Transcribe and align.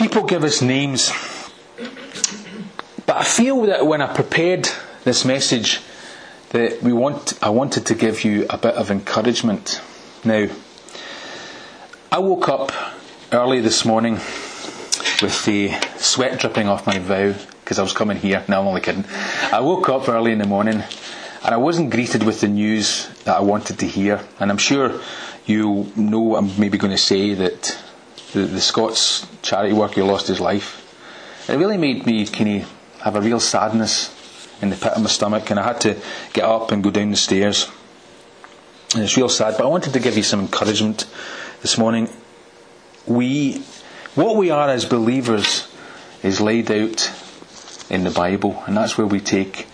People 0.00 0.22
give 0.22 0.44
us 0.44 0.62
names, 0.62 1.12
but 3.04 3.18
I 3.18 3.22
feel 3.22 3.60
that 3.66 3.86
when 3.86 4.00
I 4.00 4.10
prepared 4.10 4.66
this 5.04 5.26
message, 5.26 5.82
that 6.52 6.82
we 6.82 6.94
want, 6.94 7.38
I 7.42 7.50
wanted 7.50 7.84
to 7.84 7.94
give 7.94 8.24
you 8.24 8.46
a 8.48 8.56
bit 8.56 8.76
of 8.76 8.90
encouragement. 8.90 9.82
Now, 10.24 10.46
I 12.10 12.18
woke 12.18 12.48
up 12.48 12.72
early 13.30 13.60
this 13.60 13.84
morning 13.84 14.14
with 14.14 15.44
the 15.44 15.72
sweat 15.98 16.40
dripping 16.40 16.66
off 16.66 16.86
my 16.86 16.98
brow 16.98 17.34
because 17.62 17.78
I 17.78 17.82
was 17.82 17.92
coming 17.92 18.16
here. 18.16 18.42
No, 18.48 18.62
I'm 18.62 18.68
only 18.68 18.80
kidding. 18.80 19.04
I 19.52 19.60
woke 19.60 19.90
up 19.90 20.08
early 20.08 20.32
in 20.32 20.38
the 20.38 20.46
morning 20.46 20.82
and 21.44 21.54
I 21.54 21.58
wasn't 21.58 21.90
greeted 21.90 22.22
with 22.22 22.40
the 22.40 22.48
news 22.48 23.10
that 23.24 23.36
I 23.36 23.40
wanted 23.40 23.78
to 23.80 23.86
hear. 23.86 24.24
And 24.40 24.50
I'm 24.50 24.56
sure 24.56 24.98
you 25.44 25.92
know 25.94 26.36
I'm 26.36 26.58
maybe 26.58 26.78
going 26.78 26.92
to 26.92 26.96
say 26.96 27.34
that 27.34 27.78
the, 28.32 28.40
the 28.40 28.60
Scots 28.60 29.26
charity 29.42 29.72
worker 29.72 30.04
lost 30.04 30.28
his 30.28 30.40
life. 30.40 30.86
It 31.48 31.56
really 31.56 31.76
made 31.76 32.06
me 32.06 32.26
kind 32.26 32.62
of 32.62 32.72
have 33.00 33.16
a 33.16 33.20
real 33.20 33.40
sadness 33.40 34.16
in 34.62 34.70
the 34.70 34.76
pit 34.76 34.92
of 34.92 35.02
my 35.02 35.08
stomach, 35.08 35.50
and 35.50 35.58
I 35.58 35.64
had 35.64 35.80
to 35.82 35.96
get 36.32 36.44
up 36.44 36.70
and 36.70 36.82
go 36.82 36.90
down 36.90 37.10
the 37.10 37.16
stairs. 37.16 37.68
And 38.94 39.02
it's 39.02 39.16
real 39.16 39.28
sad, 39.28 39.56
but 39.56 39.64
I 39.64 39.68
wanted 39.68 39.92
to 39.94 40.00
give 40.00 40.16
you 40.16 40.22
some 40.22 40.40
encouragement 40.40 41.06
this 41.62 41.78
morning. 41.78 42.08
We, 43.06 43.62
what 44.14 44.36
we 44.36 44.50
are 44.50 44.68
as 44.68 44.84
believers, 44.84 45.66
is 46.22 46.40
laid 46.40 46.70
out 46.70 47.10
in 47.88 48.04
the 48.04 48.10
Bible, 48.10 48.62
and 48.66 48.76
that's 48.76 48.98
where 48.98 49.06
we 49.06 49.20
take 49.20 49.66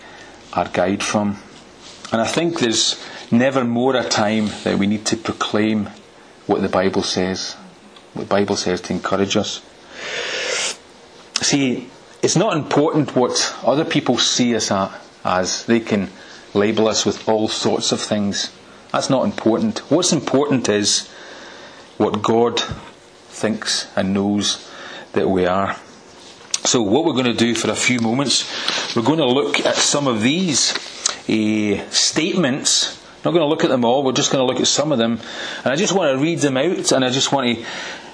our 0.53 0.67
guide 0.67 1.03
from. 1.03 1.37
And 2.11 2.21
I 2.21 2.27
think 2.27 2.59
there's 2.59 3.03
never 3.31 3.65
more 3.65 3.95
a 3.95 4.07
time 4.07 4.47
that 4.63 4.79
we 4.79 4.87
need 4.87 5.05
to 5.07 5.17
proclaim 5.17 5.89
what 6.45 6.61
the 6.61 6.69
Bible 6.69 7.03
says. 7.03 7.55
The 8.17 8.25
Bible 8.25 8.55
says 8.55 8.81
to 8.81 8.93
encourage 8.93 9.37
us. 9.37 9.61
See, 11.41 11.89
it's 12.21 12.35
not 12.35 12.55
important 12.55 13.15
what 13.15 13.55
other 13.63 13.85
people 13.85 14.17
see 14.17 14.55
us 14.55 14.71
as. 15.23 15.65
They 15.65 15.79
can 15.79 16.09
label 16.53 16.87
us 16.87 17.05
with 17.05 17.27
all 17.29 17.47
sorts 17.47 17.91
of 17.91 18.01
things. 18.01 18.51
That's 18.91 19.09
not 19.09 19.25
important. 19.25 19.79
What's 19.91 20.11
important 20.13 20.69
is 20.69 21.07
what 21.97 22.21
God 22.21 22.59
thinks 23.29 23.87
and 23.95 24.13
knows 24.13 24.69
that 25.13 25.29
we 25.29 25.45
are. 25.45 25.75
So, 26.63 26.81
what 26.81 27.05
we're 27.05 27.13
going 27.13 27.25
to 27.25 27.33
do 27.33 27.55
for 27.55 27.69
a 27.71 27.75
few 27.75 27.99
moments, 27.99 28.95
we're 28.95 29.03
going 29.03 29.19
to 29.19 29.25
look 29.25 29.65
at 29.65 29.75
some 29.75 30.07
of 30.07 30.21
these 30.21 30.73
uh, 31.29 31.89
statements. 31.89 33.01
Not 33.23 33.31
going 33.31 33.41
to 33.41 33.47
look 33.47 33.63
at 33.63 33.69
them 33.69 33.85
all, 33.85 34.03
we're 34.03 34.11
just 34.11 34.31
going 34.31 34.45
to 34.45 34.51
look 34.51 34.61
at 34.61 34.67
some 34.67 34.91
of 34.91 34.97
them. 34.97 35.19
And 35.63 35.67
I 35.67 35.75
just 35.75 35.93
want 35.93 36.15
to 36.15 36.21
read 36.21 36.39
them 36.39 36.57
out, 36.57 36.91
and 36.91 37.05
I 37.05 37.09
just 37.09 37.31
want 37.31 37.47
to, 37.57 37.65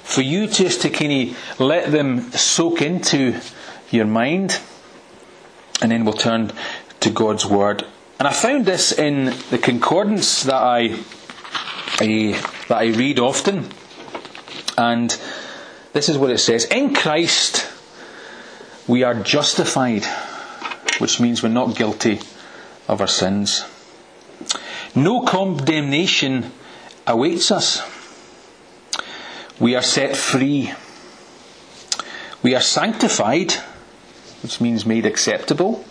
for 0.04 0.22
you 0.22 0.48
just 0.48 0.82
to 0.82 0.90
kind 0.90 1.30
of 1.32 1.60
let 1.60 1.92
them 1.92 2.32
soak 2.32 2.82
into 2.82 3.40
your 3.90 4.06
mind, 4.06 4.60
and 5.82 5.92
then 5.92 6.06
we'll 6.06 6.14
turn 6.14 6.52
to 7.00 7.10
God's 7.10 7.46
Word. 7.46 7.86
And 8.20 8.28
I 8.28 8.34
found 8.34 8.66
this 8.66 8.92
in 8.92 9.34
the 9.50 9.58
concordance 9.58 10.44
that 10.44 10.62
I, 10.62 11.00
I 12.00 12.40
that 12.68 12.78
I 12.78 12.88
read 12.88 13.20
often, 13.20 13.70
and 14.78 15.18
this 15.94 16.10
is 16.10 16.18
what 16.18 16.30
it 16.32 16.40
says: 16.40 16.66
In 16.66 16.94
Christ 16.94 17.68
we 18.88 19.04
are 19.04 19.16
justified, 19.16 20.06
which 21.00 21.20
means 21.20 21.42
we're 21.42 21.50
not 21.50 21.76
guilty 21.76 22.20
of 22.88 23.02
our 23.02 23.08
sins. 23.08 23.66
No 24.96 25.22
condemnation 25.22 26.52
awaits 27.08 27.52
us. 27.52 27.82
We 29.60 29.76
are 29.76 29.82
set 29.82 30.16
free. 30.16 30.74
We 32.42 32.56
are 32.56 32.62
sanctified, 32.62 33.54
which 34.42 34.60
means 34.60 34.86
made 34.86 35.06
acceptable. 35.06 35.86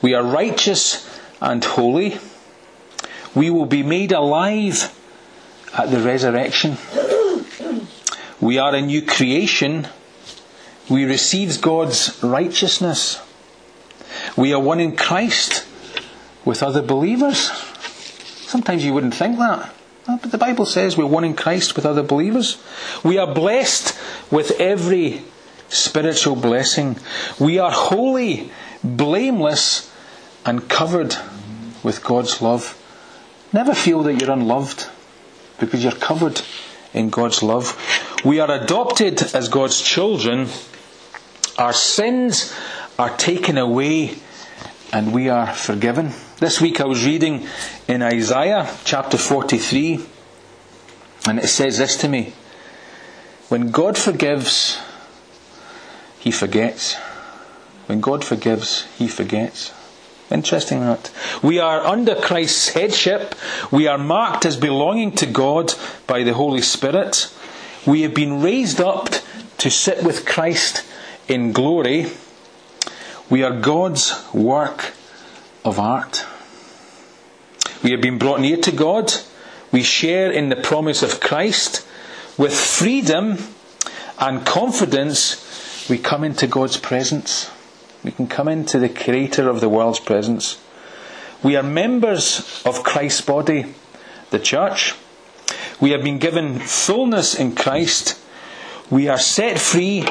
We 0.00 0.14
are 0.14 0.24
righteous 0.24 1.08
and 1.40 1.64
holy. 1.64 2.18
We 3.34 3.50
will 3.50 3.66
be 3.66 3.82
made 3.82 4.12
alive 4.12 4.98
at 5.76 5.90
the 5.90 6.00
resurrection. 6.00 6.76
We 8.40 8.58
are 8.58 8.74
a 8.74 8.80
new 8.80 9.02
creation. 9.02 9.86
We 10.90 11.04
receive 11.04 11.60
God's 11.62 12.20
righteousness. 12.24 13.22
We 14.36 14.52
are 14.52 14.58
one 14.58 14.80
in 14.80 14.96
Christ 14.96 15.64
with 16.44 16.60
other 16.60 16.82
believers. 16.82 17.52
Sometimes 18.48 18.84
you 18.84 18.94
wouldn't 18.94 19.14
think 19.14 19.38
that. 19.38 19.72
But 20.06 20.32
the 20.32 20.38
Bible 20.38 20.66
says 20.66 20.96
we're 20.96 21.06
one 21.06 21.24
in 21.24 21.34
Christ 21.34 21.76
with 21.76 21.86
other 21.86 22.02
believers. 22.02 22.62
We 23.04 23.18
are 23.18 23.32
blessed 23.32 23.98
with 24.30 24.60
every 24.60 25.22
spiritual 25.68 26.36
blessing. 26.36 26.96
We 27.38 27.58
are 27.58 27.70
holy, 27.70 28.50
blameless, 28.82 29.90
and 30.44 30.68
covered 30.68 31.14
with 31.82 32.02
God's 32.02 32.42
love. 32.42 32.78
Never 33.52 33.74
feel 33.74 34.02
that 34.04 34.20
you're 34.20 34.30
unloved 34.30 34.88
because 35.60 35.82
you're 35.84 35.92
covered 35.92 36.40
in 36.92 37.10
God's 37.10 37.42
love. 37.42 37.78
We 38.24 38.40
are 38.40 38.50
adopted 38.50 39.22
as 39.34 39.48
God's 39.48 39.80
children. 39.80 40.48
Our 41.58 41.72
sins 41.72 42.54
are 42.98 43.16
taken 43.16 43.56
away 43.56 44.16
and 44.92 45.12
we 45.12 45.28
are 45.30 45.46
forgiven. 45.46 46.10
This 46.38 46.60
week 46.60 46.80
I 46.80 46.84
was 46.84 47.06
reading 47.06 47.46
in 47.88 48.02
Isaiah 48.02 48.68
chapter 48.84 49.16
43, 49.16 50.04
and 51.26 51.38
it 51.38 51.48
says 51.48 51.78
this 51.78 51.96
to 51.98 52.08
me 52.08 52.34
When 53.48 53.70
God 53.70 53.96
forgives, 53.96 54.78
He 56.18 56.30
forgets. 56.30 56.96
When 57.86 58.00
God 58.00 58.24
forgives, 58.24 58.86
He 58.98 59.08
forgets. 59.08 59.72
Interesting 60.30 60.80
that. 60.80 61.10
We 61.42 61.58
are 61.58 61.80
under 61.80 62.14
Christ's 62.14 62.68
headship. 62.70 63.34
We 63.70 63.86
are 63.86 63.98
marked 63.98 64.46
as 64.46 64.56
belonging 64.56 65.12
to 65.16 65.26
God 65.26 65.74
by 66.06 66.22
the 66.22 66.34
Holy 66.34 66.62
Spirit. 66.62 67.32
We 67.86 68.02
have 68.02 68.14
been 68.14 68.42
raised 68.42 68.80
up 68.80 69.10
to 69.58 69.70
sit 69.70 70.02
with 70.02 70.24
Christ 70.24 70.84
in 71.28 71.52
glory. 71.52 72.12
We 73.32 73.44
are 73.44 73.58
God's 73.58 74.22
work 74.34 74.92
of 75.64 75.78
art. 75.78 76.26
We 77.82 77.92
have 77.92 78.02
been 78.02 78.18
brought 78.18 78.42
near 78.42 78.58
to 78.58 78.70
God. 78.70 79.10
We 79.72 79.82
share 79.82 80.30
in 80.30 80.50
the 80.50 80.56
promise 80.56 81.02
of 81.02 81.18
Christ. 81.18 81.82
With 82.36 82.52
freedom 82.52 83.38
and 84.18 84.44
confidence, 84.44 85.88
we 85.88 85.96
come 85.96 86.24
into 86.24 86.46
God's 86.46 86.76
presence. 86.76 87.50
We 88.04 88.10
can 88.10 88.26
come 88.26 88.48
into 88.48 88.78
the 88.78 88.90
Creator 88.90 89.48
of 89.48 89.62
the 89.62 89.68
world's 89.70 90.00
presence. 90.00 90.60
We 91.42 91.56
are 91.56 91.62
members 91.62 92.62
of 92.66 92.82
Christ's 92.82 93.22
body, 93.22 93.74
the 94.28 94.40
church. 94.40 94.94
We 95.80 95.92
have 95.92 96.04
been 96.04 96.18
given 96.18 96.58
fullness 96.58 97.34
in 97.34 97.54
Christ. 97.54 98.20
We 98.90 99.08
are 99.08 99.18
set 99.18 99.58
free 99.58 100.02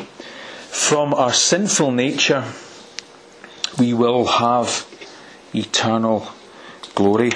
from 0.71 1.13
our 1.13 1.33
sinful 1.33 1.91
nature 1.91 2.51
we 3.79 3.93
will 3.93 4.25
have 4.25 4.87
eternal 5.53 6.27
glory. 6.95 7.31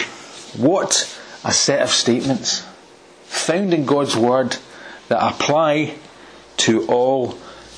What 0.58 1.20
a 1.44 1.52
set 1.52 1.82
of 1.82 1.90
statements 1.90 2.66
found 3.26 3.74
in 3.74 3.86
God's 3.86 4.16
Word 4.16 4.58
that 5.08 5.22
apply 5.22 5.96
to 6.58 6.86
all 6.88 7.38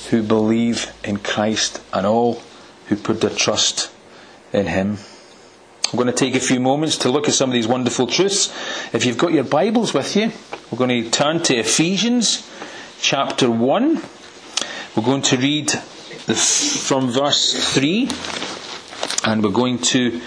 who 0.10 0.24
believe 0.24 0.92
in 1.04 1.18
Christ 1.18 1.82
and 1.92 2.06
all 2.06 2.42
who 2.88 2.96
put 2.96 3.22
their 3.22 3.30
trust 3.30 3.92
in 4.54 4.68
Him. 4.68 4.98
I'm 5.92 5.98
going 5.98 6.08
to 6.08 6.14
take 6.14 6.36
a 6.36 6.40
few 6.40 6.60
moments 6.60 6.98
to 7.00 7.10
look 7.10 7.28
at 7.28 7.34
some 7.34 7.50
of 7.50 7.54
these 7.54 7.68
wonderful 7.68 8.08
truths. 8.08 8.54
If 8.94 9.06
you've 9.06 9.18
got 9.18 9.32
your 9.32 9.46
Bibles 9.46 9.94
with 9.94 10.16
you, 10.16 10.32
we're 10.70 10.78
going 10.78 11.04
to 11.04 11.10
turn 11.10 11.42
to 11.44 11.56
Ephesians 11.56 12.50
chapter 13.02 13.50
1. 13.50 14.02
We're 14.96 15.04
going 15.04 15.22
to 15.24 15.38
read 15.38 15.72
from 15.72 17.10
verse 17.10 17.74
3 17.74 18.10
and 19.26 19.44
we're 19.44 19.52
going 19.52 19.80
to 19.80 20.22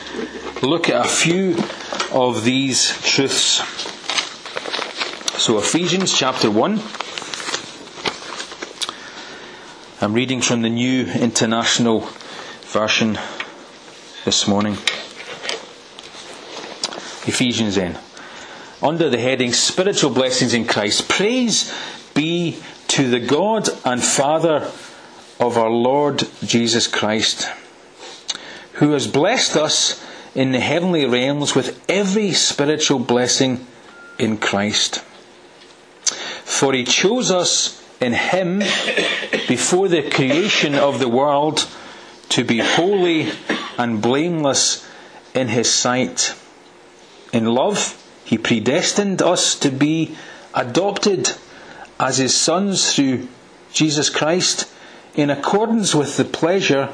look 0.63 0.89
at 0.89 1.07
a 1.07 1.09
few 1.09 1.57
of 2.13 2.45
these 2.45 3.01
truths. 3.03 3.59
So, 5.41 5.59
Ephesians 5.59 6.17
chapter 6.17 6.51
1. 6.51 6.81
I'm 10.03 10.15
reading 10.15 10.41
from 10.41 10.63
the 10.63 10.71
New 10.71 11.07
International 11.07 12.01
Version 12.63 13.19
this 14.25 14.47
morning. 14.47 14.75
Ephesians 17.27 17.77
then. 17.77 17.99
Under 18.83 19.11
the 19.11 19.19
heading 19.19 19.53
Spiritual 19.53 20.11
Blessings 20.11 20.55
in 20.55 20.67
Christ, 20.67 21.09
praise 21.09 21.75
be 22.15 22.59
to 22.89 23.09
the 23.11 23.21
God 23.21 23.69
and 23.85 24.03
Father 24.03 24.71
of 25.39 25.57
our 25.57 25.71
Lord 25.71 26.25
Jesus 26.45 26.87
Christ 26.87 27.47
who 28.81 28.93
has 28.93 29.07
blessed 29.07 29.57
us 29.57 30.05
in 30.35 30.53
the 30.53 30.61
heavenly 30.61 31.07
realms 31.07 31.55
with 31.55 31.83
every 31.89 32.33
spiritual 32.33 32.99
blessing 32.99 33.67
in 34.19 34.37
Christ. 34.37 34.99
For 36.45 36.73
he 36.73 36.85
chose 36.85 37.31
us 37.31 37.81
in 38.01 38.15
Him 38.15 38.61
before 39.47 39.89
the 39.89 40.09
creation 40.11 40.75
of 40.75 40.99
the 40.99 41.09
world 41.09 41.69
to 42.31 42.45
be 42.45 42.59
holy 42.59 43.31
and 43.77 44.03
blameless 44.03 44.87
in 45.35 45.49
His 45.49 45.73
sight. 45.73 46.35
In 47.33 47.45
love, 47.47 47.97
He 48.25 48.39
predestined 48.39 49.21
us 49.21 49.55
to 49.61 49.71
be 49.71 50.17
adopted 50.55 51.33
as 51.99 52.17
His 52.17 52.35
sons 52.35 52.95
through 52.95 53.29
Jesus 53.73 54.09
Christ 54.09 54.69
in 55.15 55.29
accordance 55.29 55.95
with 55.95 56.17
the 56.17 56.25
pleasure, 56.25 56.89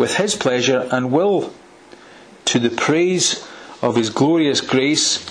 with 0.00 0.16
His 0.16 0.34
pleasure 0.34 0.88
and 0.90 1.12
will, 1.12 1.52
to 2.46 2.58
the 2.58 2.70
praise 2.70 3.46
of 3.82 3.96
His 3.96 4.08
glorious 4.08 4.62
grace, 4.62 5.28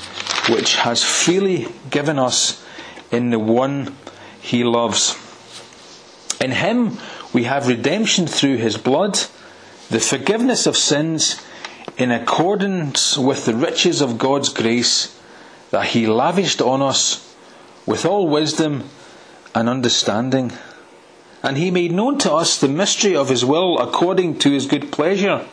which 0.48 0.76
has 0.76 1.04
freely 1.04 1.66
given 1.90 2.20
us 2.20 2.64
in 3.12 3.32
the 3.32 3.40
one 3.40 3.96
He 4.40 4.64
loves. 4.64 5.18
In 6.40 6.52
Him 6.52 7.00
we 7.34 7.46
have 7.46 7.68
redemption 7.68 8.28
through 8.28 8.58
His 8.58 8.78
blood, 8.78 9.16
the 9.90 10.00
forgiveness 10.00 10.68
of 10.68 10.78
sins 10.78 11.44
in 11.98 12.12
accordance 12.12 13.18
with 13.18 13.46
the 13.46 13.56
riches 13.56 14.02
of 14.02 14.20
God's 14.20 14.50
grace 14.50 15.20
that 15.72 15.88
He 15.88 16.06
lavished 16.06 16.62
on 16.62 16.84
us 16.84 17.36
with 17.88 18.06
all 18.06 18.28
wisdom 18.28 18.88
and 19.56 19.68
understanding. 19.68 20.52
And 21.42 21.58
He 21.58 21.72
made 21.72 21.92
known 21.92 22.18
to 22.20 22.34
us 22.34 22.58
the 22.60 22.68
mystery 22.68 23.16
of 23.16 23.30
His 23.30 23.46
will 23.46 23.80
according 23.80 24.40
to 24.40 24.52
His 24.52 24.66
good 24.66 24.92
pleasure, 24.92 25.46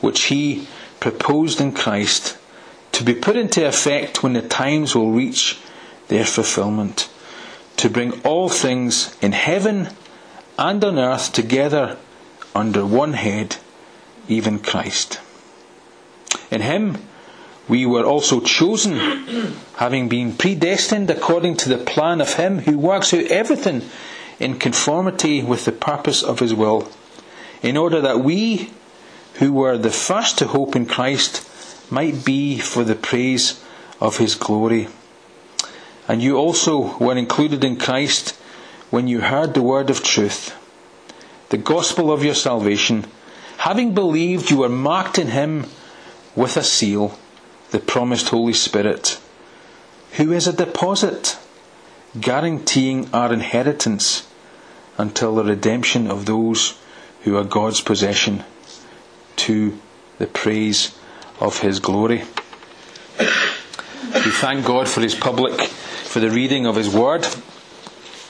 which 0.00 0.24
He 0.24 0.66
proposed 1.00 1.60
in 1.60 1.72
Christ 1.72 2.36
to 2.92 3.04
be 3.04 3.14
put 3.14 3.36
into 3.36 3.66
effect 3.66 4.22
when 4.22 4.34
the 4.34 4.42
times 4.42 4.94
will 4.94 5.12
reach 5.12 5.58
their 6.08 6.24
fulfillment, 6.24 7.08
to 7.76 7.88
bring 7.88 8.20
all 8.22 8.48
things 8.48 9.16
in 9.22 9.32
heaven 9.32 9.88
and 10.58 10.84
on 10.84 10.98
earth 10.98 11.32
together 11.32 11.96
under 12.54 12.84
one 12.84 13.14
head, 13.14 13.56
even 14.28 14.58
Christ. 14.58 15.20
In 16.50 16.60
Him 16.60 16.98
we 17.68 17.86
were 17.86 18.04
also 18.04 18.40
chosen, 18.40 19.54
having 19.76 20.08
been 20.08 20.34
predestined 20.34 21.08
according 21.10 21.56
to 21.58 21.68
the 21.68 21.78
plan 21.78 22.20
of 22.20 22.34
Him 22.34 22.58
who 22.58 22.76
works 22.76 23.14
out 23.14 23.24
everything 23.24 23.82
in 24.42 24.58
conformity 24.58 25.40
with 25.40 25.64
the 25.64 25.72
purpose 25.72 26.22
of 26.22 26.40
His 26.40 26.52
will, 26.52 26.88
in 27.62 27.76
order 27.76 28.00
that 28.00 28.20
we, 28.20 28.70
who 29.34 29.52
were 29.52 29.78
the 29.78 29.90
first 29.90 30.38
to 30.38 30.48
hope 30.48 30.74
in 30.74 30.84
Christ, 30.84 31.48
might 31.90 32.24
be 32.24 32.58
for 32.58 32.82
the 32.82 32.96
praise 32.96 33.62
of 34.00 34.18
His 34.18 34.34
glory. 34.34 34.88
And 36.08 36.20
you 36.20 36.36
also 36.36 36.98
were 36.98 37.16
included 37.16 37.62
in 37.62 37.76
Christ 37.76 38.30
when 38.90 39.06
you 39.06 39.20
heard 39.20 39.54
the 39.54 39.62
word 39.62 39.90
of 39.90 40.02
truth, 40.02 40.58
the 41.50 41.56
gospel 41.56 42.12
of 42.12 42.24
your 42.24 42.34
salvation. 42.34 43.06
Having 43.58 43.94
believed, 43.94 44.50
you 44.50 44.58
were 44.58 44.68
marked 44.68 45.18
in 45.18 45.28
Him 45.28 45.66
with 46.34 46.56
a 46.56 46.64
seal, 46.64 47.16
the 47.70 47.78
promised 47.78 48.30
Holy 48.30 48.54
Spirit, 48.54 49.20
who 50.14 50.32
is 50.32 50.48
a 50.48 50.52
deposit 50.52 51.38
guaranteeing 52.20 53.08
our 53.14 53.32
inheritance 53.32 54.26
until 55.02 55.34
the 55.34 55.44
redemption 55.44 56.08
of 56.08 56.26
those 56.26 56.78
who 57.24 57.36
are 57.36 57.42
God's 57.42 57.80
possession 57.80 58.44
to 59.34 59.76
the 60.18 60.28
praise 60.28 60.96
of 61.40 61.58
His 61.58 61.80
glory. 61.80 62.22
We 63.18 64.30
thank 64.30 64.64
God 64.64 64.88
for 64.88 65.00
His 65.00 65.16
public, 65.16 65.60
for 65.60 66.20
the 66.20 66.30
reading 66.30 66.66
of 66.66 66.76
His 66.76 66.88
Word 66.88 67.26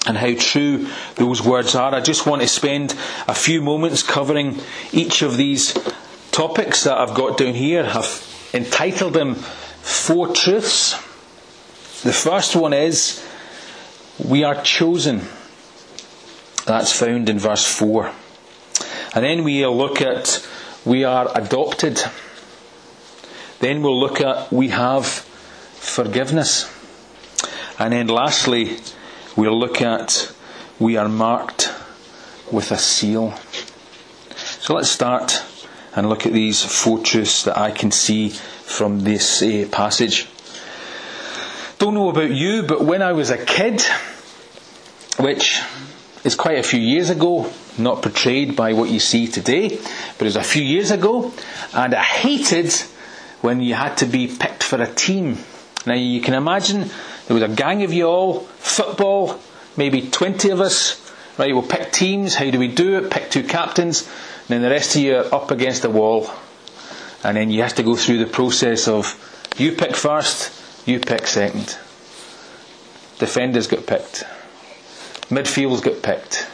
and 0.07 0.17
how 0.17 0.35
true 0.35 0.89
those 1.17 1.43
words 1.45 1.75
are. 1.75 1.95
I 1.95 2.01
just 2.01 2.27
want 2.27 2.41
to 2.41 2.49
spend 2.49 2.93
a 3.29 3.35
few 3.35 3.61
moments 3.61 4.03
covering 4.03 4.59
each 4.93 5.21
of 5.21 5.37
these 5.37 5.75
topics 6.31 6.85
that 6.85 6.97
I've 6.97 7.15
got 7.15 7.37
down 7.37 7.53
here. 7.53 7.85
I've 7.85 8.51
entitled 8.55 9.13
them 9.13 9.35
Four 9.35 10.29
Truths. 10.29 10.93
The 12.03 12.15
first 12.15 12.57
one 12.57 12.73
is 12.73 13.23
We 14.19 14.43
are 14.45 14.61
chosen. 14.63 15.21
That's 16.67 16.93
found 16.93 17.29
in 17.29 17.39
verse 17.39 17.67
4. 17.67 18.13
And 19.15 19.25
then 19.25 19.45
we'll 19.45 19.77
look 19.77 20.01
at 20.01 20.47
We 20.85 21.05
are 21.05 21.31
adopted. 21.35 22.03
Then 23.61 23.83
we'll 23.83 23.99
look 23.99 24.21
at 24.21 24.53
We 24.53 24.69
have 24.69 25.07
forgiveness. 25.07 26.71
And 27.79 27.93
then 27.93 28.07
lastly, 28.09 28.79
we'll 29.37 29.59
look 29.59 29.83
at 29.83 30.33
We 30.79 30.97
are 30.97 31.09
marked 31.09 31.73
with 32.51 32.71
a 32.71 32.79
seal. 32.79 33.35
So 34.37 34.75
let's 34.75 34.91
start 34.91 35.43
and 35.95 36.09
look 36.09 36.27
at 36.27 36.33
these 36.33 36.65
four 36.65 36.99
truths 37.01 37.45
that 37.45 37.59
I 37.59 37.71
can 37.71 37.91
see 37.91 38.31
from 38.31 39.01
this 39.01 39.43
uh, 39.43 39.69
passage. 39.71 40.29
Don't 41.79 41.95
know 41.95 42.09
about 42.09 42.31
you, 42.31 42.63
but 42.63 42.85
when 42.85 43.03
I 43.03 43.13
was 43.13 43.31
a 43.31 43.45
kid, 43.45 43.83
which 45.19 45.61
is 46.25 46.35
quite 46.35 46.59
a 46.59 46.63
few 46.63 46.81
years 46.81 47.11
ago, 47.11 47.51
not 47.79 48.03
portrayed 48.03 48.55
by 48.55 48.73
what 48.73 48.89
you 48.91 49.01
see 49.01 49.27
today, 49.27 49.69
but 49.69 50.23
it 50.23 50.25
was 50.25 50.37
a 50.37 50.43
few 50.43 50.63
years 50.63 50.91
ago, 50.91 51.33
and 51.75 51.95
I 51.95 52.03
hated 52.03 52.73
when 53.41 53.61
you 53.61 53.75
had 53.75 53.97
to 53.99 54.07
be 54.07 54.29
picked 54.29 54.63
for 54.63 54.81
a 54.81 54.87
team. 54.87 55.39
Now 55.85 55.95
you 55.95 56.21
can 56.21 56.35
imagine 56.35 56.89
there 57.27 57.35
was 57.35 57.43
a 57.43 57.49
gang 57.49 57.83
of 57.83 57.93
you 57.93 58.07
all, 58.07 58.41
football, 58.41 59.41
maybe 59.77 60.09
20 60.11 60.51
of 60.51 60.61
us, 60.61 61.01
right, 61.39 61.53
we'll 61.53 61.63
pick 61.63 61.91
teams, 61.91 62.35
how 62.37 62.51
do 62.51 62.59
we 62.59 62.69
do 62.69 62.99
it, 62.99 63.11
pick 63.11 63.31
two 63.31 63.43
captains, 63.43 64.03
and 64.03 64.49
then 64.49 64.63
the 64.63 64.71
rest 64.71 64.95
of 64.95 65.03
you 65.03 65.17
are 65.17 65.35
up 65.35 65.51
against 65.51 65.83
the 65.83 65.91
wall. 65.91 66.31
And 67.25 67.37
then 67.37 67.51
you 67.51 67.63
have 67.63 67.75
to 67.77 67.83
go 67.83 67.95
through 67.97 68.19
the 68.19 68.27
process 68.27 68.89
of 68.89 69.17
you 69.57 69.73
pick 69.73 69.95
first, 69.97 70.53
you 70.87 70.99
pick 71.01 71.27
second. 71.27 71.79
Defenders 73.19 73.69
get 73.69 73.87
picked. 73.87 74.25
Midfielders 75.33 75.83
get 75.83 76.03
picked. 76.03 76.47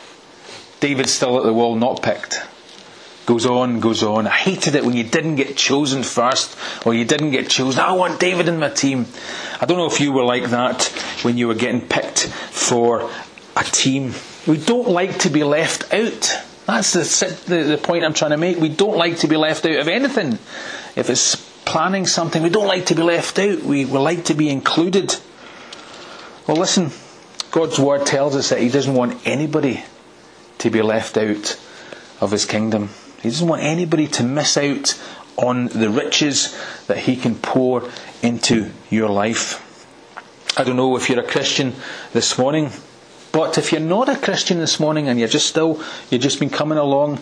David's 0.79 1.13
still 1.13 1.37
at 1.37 1.43
the 1.43 1.53
wall, 1.53 1.75
not 1.75 2.01
picked. 2.01 2.41
Goes 3.27 3.45
on, 3.45 3.81
goes 3.81 4.05
on. 4.05 4.29
I 4.29 4.31
hated 4.31 4.77
it 4.77 4.85
when 4.85 4.97
you 4.97 5.03
didn't 5.03 5.35
get 5.35 5.57
chosen 5.57 6.05
first, 6.05 6.57
or 6.87 6.95
you 6.95 7.05
didn't 7.05 7.33
get 7.33 7.51
chosen. 7.51 7.81
I 7.81 7.93
want 7.93 8.21
David 8.21 8.47
in 8.49 8.61
my 8.61 8.71
team. 8.71 9.07
I 9.61 9.67
don't 9.67 9.79
know 9.79 9.87
if 9.87 10.01
you 10.01 10.13
were 10.13 10.25
like 10.25 10.45
that 10.51 10.85
when 11.23 11.37
you 11.37 11.49
were 11.49 11.57
getting 11.57 11.81
picked 11.81 12.27
for 12.27 13.11
a 13.57 13.65
team. 13.65 14.15
We 14.47 14.57
don't 14.57 14.89
like 14.89 15.19
to 15.21 15.29
be 15.29 15.43
left 15.43 15.93
out. 15.93 16.31
That's 16.67 16.93
the, 16.93 17.45
the, 17.47 17.63
the 17.65 17.79
point 17.79 18.05
I'm 18.05 18.15
trying 18.15 18.31
to 18.31 18.37
make. 18.37 18.59
We 18.59 18.69
don't 18.69 18.97
like 18.97 19.19
to 19.19 19.27
be 19.27 19.37
left 19.37 19.67
out 19.67 19.79
of 19.79 19.89
anything. 19.89 20.35
If 20.95 21.11
it's 21.11 21.35
planning 21.65 22.07
something, 22.07 22.43
we 22.43 22.49
don't 22.49 22.69
like 22.69 22.87
to 22.87 22.95
be 22.95 23.03
left 23.03 23.39
out. 23.41 23.63
We, 23.63 23.85
we 23.85 23.99
like 23.99 24.27
to 24.27 24.35
be 24.35 24.49
included. 24.49 25.17
Well, 26.47 26.57
listen, 26.57 26.93
God's 27.51 27.79
Word 27.79 28.07
tells 28.07 28.37
us 28.37 28.51
that 28.51 28.61
He 28.61 28.69
doesn't 28.69 28.95
want 28.95 29.27
anybody 29.27 29.85
to 30.59 30.71
be 30.71 30.83
left 30.83 31.17
out 31.17 31.59
of 32.21 32.31
His 32.31 32.45
kingdom. 32.45 32.91
He 33.23 33.31
doesn't 33.31 33.49
want 33.49 33.63
anybody 33.63 34.07
to 34.09 34.23
miss 34.23 34.57
out 34.57 35.01
on 35.37 35.69
the 35.69 35.89
riches 35.89 36.57
that 36.87 36.99
He 36.99 37.17
can 37.17 37.37
pour 37.37 37.89
into 38.23 38.71
your 38.91 39.09
life. 39.09 39.65
I 40.59 40.65
don't 40.65 40.77
know 40.77 40.97
if 40.97 41.09
you're 41.09 41.21
a 41.21 41.27
Christian 41.27 41.75
this 42.13 42.39
morning. 42.39 42.71
But 43.31 43.59
if 43.59 43.73
you're 43.73 43.81
not 43.81 44.09
a 44.09 44.17
Christian 44.17 44.59
this 44.59 44.81
morning 44.81 45.09
and 45.09 45.19
you're 45.19 45.29
just 45.29 45.47
still, 45.47 45.83
you've 46.11 46.23
just 46.23 46.41
been 46.41 46.51
coming 46.51 46.79
along, 46.79 47.19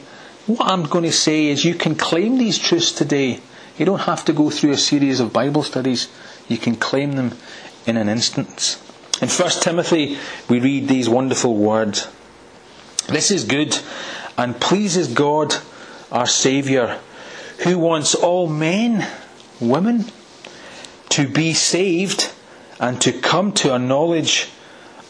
what 0.47 0.71
I'm 0.71 0.85
going 0.85 1.05
to 1.05 1.13
say 1.13 1.47
is 1.47 1.65
you 1.65 1.75
can 1.75 1.97
claim 1.97 2.39
these 2.39 2.59
truths 2.59 2.93
today. 2.93 3.41
You 3.77 3.85
don't 3.85 4.01
have 4.01 4.25
to 4.27 4.33
go 4.33 4.49
through 4.49 4.71
a 4.71 4.77
series 4.77 5.21
of 5.21 5.33
Bible 5.33 5.63
studies. 5.63 6.09
You 6.49 6.59
can 6.59 6.77
claim 6.77 7.13
them 7.13 7.33
in 7.87 7.97
an 7.97 8.09
instant. 8.09 8.81
In 9.21 9.29
1 9.29 9.51
Timothy, 9.63 10.19
we 10.49 10.61
read 10.61 10.89
these 10.89 11.09
wonderful 11.09 11.55
words. 11.55 12.09
This 13.09 13.31
is 13.31 13.45
good 13.45 13.79
and 14.37 14.61
pleases 14.61 15.09
God, 15.09 15.55
our 16.13 16.27
Saviour, 16.27 16.99
who 17.65 17.79
wants 17.79 18.15
all 18.15 18.47
men, 18.47 19.09
women, 19.59 20.05
to 21.11 21.27
be 21.27 21.55
saved 21.55 22.31
and 22.79 23.01
to 23.01 23.13
come 23.13 23.53
to 23.53 23.75
a 23.75 23.79
knowledge 23.79 24.51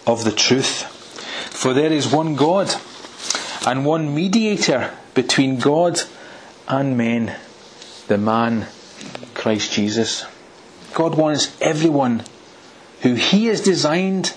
of 0.06 0.22
the 0.22 0.30
truth. 0.30 0.84
For 1.50 1.74
there 1.74 1.92
is 1.92 2.12
one 2.12 2.36
God 2.36 2.72
and 3.66 3.84
one 3.84 4.14
mediator 4.14 4.92
between 5.14 5.58
God 5.58 6.00
and 6.68 6.96
men, 6.96 7.34
the 8.06 8.18
man 8.18 8.68
Christ 9.34 9.72
Jesus. 9.72 10.24
God 10.94 11.16
wants 11.16 11.56
everyone 11.60 12.22
who 13.06 13.14
He 13.14 13.46
has 13.46 13.60
designed 13.60 14.34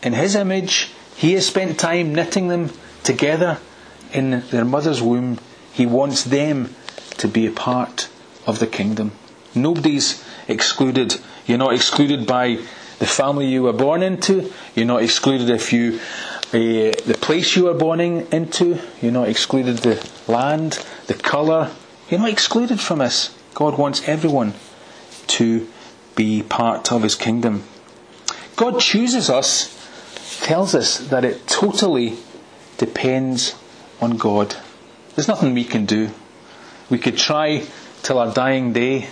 in 0.00 0.12
His 0.12 0.36
image, 0.36 0.92
He 1.16 1.32
has 1.32 1.44
spent 1.44 1.76
time 1.78 2.14
knitting 2.14 2.46
them 2.46 2.70
together 3.02 3.58
in 4.12 4.44
their 4.50 4.64
mother's 4.64 5.02
womb. 5.02 5.40
He 5.72 5.86
wants 5.86 6.22
them 6.22 6.72
to 7.18 7.26
be 7.26 7.46
a 7.46 7.50
part 7.50 8.08
of 8.46 8.60
the 8.60 8.66
kingdom. 8.68 9.10
Nobody's 9.56 10.24
excluded. 10.46 11.16
You're 11.46 11.58
not 11.58 11.74
excluded 11.74 12.28
by 12.28 12.60
the 13.00 13.06
family 13.06 13.48
you 13.48 13.64
were 13.64 13.72
born 13.72 14.04
into. 14.04 14.52
You're 14.76 14.86
not 14.86 15.02
excluded 15.02 15.50
if 15.50 15.72
you 15.72 15.98
uh, 16.52 16.94
the 17.10 17.18
place 17.20 17.56
you 17.56 17.64
were 17.64 17.74
born 17.74 18.00
into. 18.00 18.78
You're 19.02 19.10
not 19.10 19.28
excluded 19.28 19.78
the 19.78 20.08
land, 20.28 20.84
the 21.08 21.14
colour. 21.14 21.72
You're 22.08 22.20
not 22.20 22.30
excluded 22.30 22.80
from 22.80 23.00
this. 23.00 23.36
God 23.54 23.76
wants 23.76 24.06
everyone 24.08 24.54
to 25.26 25.66
be 26.14 26.44
part 26.44 26.92
of 26.92 27.02
His 27.02 27.16
kingdom. 27.16 27.64
God 28.56 28.80
chooses 28.80 29.28
us, 29.28 29.72
tells 30.42 30.74
us 30.74 30.98
that 31.08 31.24
it 31.24 31.46
totally 31.46 32.16
depends 32.78 33.54
on 34.00 34.16
God. 34.16 34.56
There's 35.14 35.28
nothing 35.28 35.54
we 35.54 35.64
can 35.64 35.86
do. 35.86 36.10
We 36.90 36.98
could 36.98 37.16
try 37.16 37.66
till 38.02 38.18
our 38.18 38.32
dying 38.32 38.72
day 38.72 39.08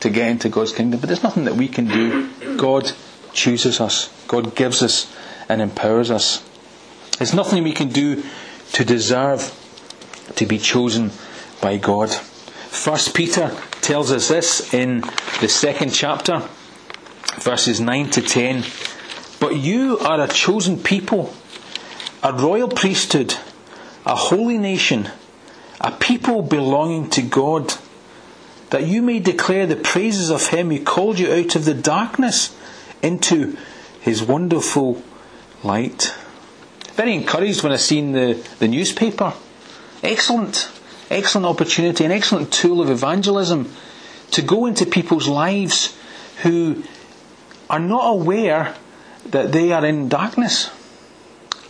to 0.00 0.10
get 0.10 0.30
into 0.30 0.48
God's 0.48 0.72
kingdom, 0.72 1.00
but 1.00 1.08
there's 1.08 1.22
nothing 1.22 1.44
that 1.44 1.56
we 1.56 1.68
can 1.68 1.86
do. 1.86 2.56
God 2.56 2.92
chooses 3.32 3.80
us, 3.80 4.12
God 4.26 4.54
gives 4.54 4.82
us 4.82 5.12
and 5.48 5.60
empowers 5.60 6.10
us. 6.10 6.44
There's 7.18 7.34
nothing 7.34 7.64
we 7.64 7.72
can 7.72 7.88
do 7.88 8.22
to 8.72 8.84
deserve 8.84 9.54
to 10.36 10.46
be 10.46 10.58
chosen 10.58 11.10
by 11.60 11.78
God. 11.78 12.10
First 12.12 13.14
Peter 13.14 13.56
tells 13.80 14.12
us 14.12 14.28
this 14.28 14.72
in 14.72 15.02
the 15.40 15.48
second 15.48 15.92
chapter, 15.92 16.48
verses 17.42 17.80
9 17.80 18.10
to 18.10 18.22
10. 18.22 18.64
But 19.40 19.56
you 19.56 19.98
are 19.98 20.20
a 20.20 20.28
chosen 20.28 20.82
people, 20.82 21.32
a 22.22 22.32
royal 22.32 22.68
priesthood, 22.68 23.34
a 24.04 24.14
holy 24.14 24.58
nation, 24.58 25.10
a 25.80 25.92
people 25.92 26.42
belonging 26.42 27.10
to 27.10 27.22
God, 27.22 27.74
that 28.70 28.86
you 28.86 29.02
may 29.02 29.18
declare 29.18 29.66
the 29.66 29.76
praises 29.76 30.30
of 30.30 30.48
him 30.48 30.70
who 30.70 30.82
called 30.82 31.18
you 31.18 31.32
out 31.32 31.56
of 31.56 31.64
the 31.64 31.74
darkness 31.74 32.54
into 33.02 33.56
his 34.00 34.22
wonderful 34.22 35.02
light. 35.62 36.14
Very 36.94 37.14
encouraged 37.14 37.62
when 37.62 37.72
I 37.72 37.76
seen 37.76 38.12
the, 38.12 38.44
the 38.58 38.68
newspaper. 38.68 39.32
Excellent, 40.02 40.70
excellent 41.10 41.46
opportunity, 41.46 42.04
an 42.04 42.12
excellent 42.12 42.52
tool 42.52 42.80
of 42.80 42.90
evangelism 42.90 43.72
to 44.32 44.42
go 44.42 44.66
into 44.66 44.84
people's 44.84 45.28
lives 45.28 45.96
who 46.42 46.82
are 47.68 47.78
not 47.78 48.08
aware 48.10 48.74
that 49.26 49.52
they 49.52 49.72
are 49.72 49.84
in 49.84 50.08
darkness 50.08 50.70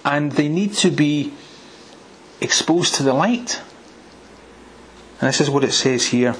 and 0.05 0.33
they 0.33 0.49
need 0.49 0.73
to 0.73 0.91
be 0.91 1.33
exposed 2.41 2.95
to 2.95 3.03
the 3.03 3.13
light. 3.13 3.61
And 5.21 5.29
this 5.29 5.41
is 5.41 5.51
what 5.51 5.65
it 5.65 5.73
says 5.73 6.07
here. 6.07 6.37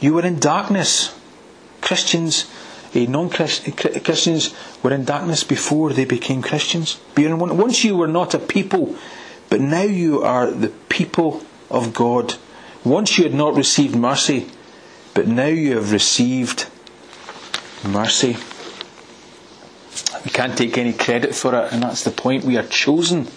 You 0.00 0.14
were 0.14 0.24
in 0.24 0.38
darkness. 0.38 1.14
Christians, 1.80 2.46
eh, 2.94 3.06
non-Christians 3.08 4.54
were 4.82 4.92
in 4.92 5.04
darkness 5.04 5.42
before 5.42 5.92
they 5.92 6.04
became 6.04 6.42
Christians. 6.42 7.00
Once 7.16 7.84
you 7.84 7.96
were 7.96 8.06
not 8.06 8.34
a 8.34 8.38
people, 8.38 8.96
but 9.50 9.60
now 9.60 9.82
you 9.82 10.22
are 10.22 10.50
the 10.50 10.68
people 10.88 11.42
of 11.70 11.92
God. 11.92 12.34
Once 12.84 13.18
you 13.18 13.24
had 13.24 13.34
not 13.34 13.56
received 13.56 13.96
mercy, 13.96 14.48
but 15.14 15.26
now 15.26 15.46
you 15.46 15.74
have 15.74 15.90
received 15.90 16.66
mercy. 17.84 18.36
We 20.24 20.30
can't 20.30 20.56
take 20.56 20.78
any 20.78 20.92
credit 20.92 21.34
for 21.34 21.54
it, 21.54 21.72
and 21.72 21.82
that's 21.82 22.04
the 22.04 22.10
point. 22.10 22.44
We 22.44 22.56
are 22.56 22.66
chosen. 22.66 23.28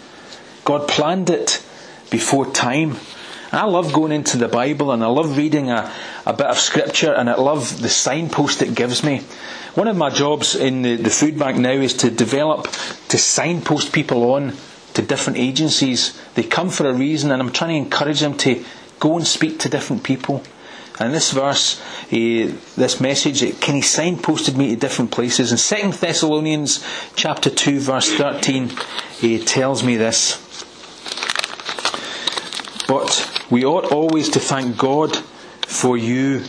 God 0.63 0.88
planned 0.88 1.30
it 1.30 1.63
before 2.10 2.46
time. 2.51 2.98
I 3.54 3.66
love 3.66 3.92
going 3.92 4.13
into 4.13 4.38
the 4.38 4.48
Bible 4.48 4.94
and 4.94 5.04
I 5.04 5.08
love 5.08 5.36
reading 5.36 5.70
a, 5.70 5.92
a 6.25 6.32
bit 6.32 6.46
of 6.46 6.58
scripture 6.58 7.12
and 7.13 7.30
I 7.30 7.36
love 7.36 7.82
the 7.82 7.90
signpost 7.90 8.62
it 8.62 8.75
gives 8.75 9.04
me. 9.04 9.24
One 9.75 9.90
of 9.90 9.98
my 9.98 10.10
jobs 10.10 10.56
in 10.56 10.84
the, 10.84 10.96
the 10.96 11.10
food 11.10 11.38
bank 11.38 11.58
now 11.58 11.72
is 11.72 11.94
to 11.96 12.10
develop, 12.10 12.70
to 13.10 13.18
signpost 13.18 13.92
people 13.92 14.32
on 14.32 14.54
to 14.94 15.01
different 15.01 15.38
agencies. 15.38 16.18
They 16.36 16.44
come 16.44 16.70
for 16.70 16.88
a 16.88 16.94
reason 16.94 17.32
and 17.32 17.42
I'm 17.42 17.51
trying 17.51 17.72
to 17.72 17.86
encourage 17.86 18.22
them 18.22 18.38
to 18.38 18.63
go 19.01 19.18
and 19.18 19.28
speak 19.28 19.60
to 19.60 19.70
different 19.70 20.04
people. 20.04 20.44
And 21.00 21.14
this 21.14 21.32
verse, 21.32 21.82
this 22.10 23.00
message, 23.00 23.42
it 23.42 23.60
kind 23.62 23.80
of 23.80 23.84
signposted 23.84 24.56
me 24.56 24.70
to 24.70 24.76
different 24.76 25.12
places. 25.12 25.52
In 25.52 25.92
2 25.92 25.98
Thessalonians 25.98 26.86
chapter 27.16 27.50
2 27.50 27.80
verse 27.80 28.12
13, 28.12 28.72
it 29.22 29.48
tells 29.48 29.84
me 29.84 29.96
this. 29.96 30.38
But 32.88 33.46
we 33.50 33.66
ought 33.66 33.86
always 33.92 34.30
to 34.30 34.40
thank 34.40 34.78
God 34.78 35.16
for 35.66 35.98
you, 35.98 36.44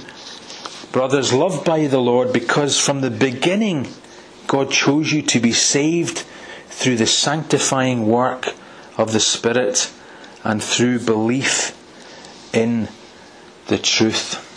brothers, 0.91 1.33
loved 1.33 1.65
by 1.65 1.87
the 1.87 2.01
Lord, 2.01 2.33
because 2.33 2.79
from 2.79 3.01
the 3.01 3.11
beginning 3.11 3.89
God 4.49 4.71
chose 4.71 5.13
you 5.13 5.23
to 5.23 5.41
be 5.41 5.53
saved 5.53 6.25
through 6.67 6.97
the 6.97 7.07
sanctifying 7.07 8.07
work 8.07 8.55
of 8.99 9.13
the 9.13 9.21
Spirit 9.21 9.91
and 10.45 10.63
through 10.63 10.99
belief 10.99 11.79
in 12.53 12.89
the 13.67 13.79
truth. 13.79 14.49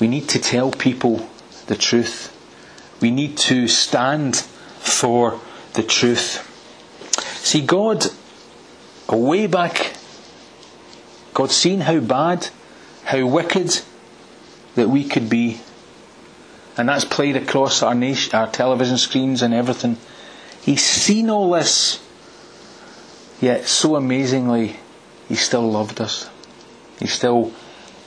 We 0.00 0.08
need 0.08 0.28
to 0.30 0.38
tell 0.38 0.70
people 0.70 1.28
the 1.66 1.76
truth. 1.76 2.28
We 3.00 3.10
need 3.10 3.36
to 3.38 3.68
stand 3.68 4.36
for 4.36 5.40
the 5.74 5.82
truth. 5.82 6.48
See, 7.42 7.60
God, 7.60 8.06
way 9.08 9.46
back, 9.46 9.94
God 11.34 11.50
seen 11.50 11.80
how 11.80 12.00
bad, 12.00 12.48
how 13.04 13.26
wicked 13.26 13.80
that 14.74 14.88
we 14.88 15.04
could 15.04 15.28
be. 15.28 15.60
And 16.76 16.88
that's 16.88 17.04
played 17.04 17.36
across 17.36 17.82
our 17.82 17.94
nation, 17.94 18.34
our 18.34 18.50
television 18.50 18.96
screens 18.96 19.42
and 19.42 19.52
everything. 19.52 19.98
He's 20.62 20.84
seen 20.84 21.28
all 21.28 21.50
this, 21.50 22.00
yet 23.40 23.66
so 23.66 23.96
amazingly, 23.96 24.76
He 25.28 25.34
still 25.34 25.70
loved 25.70 26.00
us. 26.00 26.30
He 27.02 27.08
still 27.08 27.52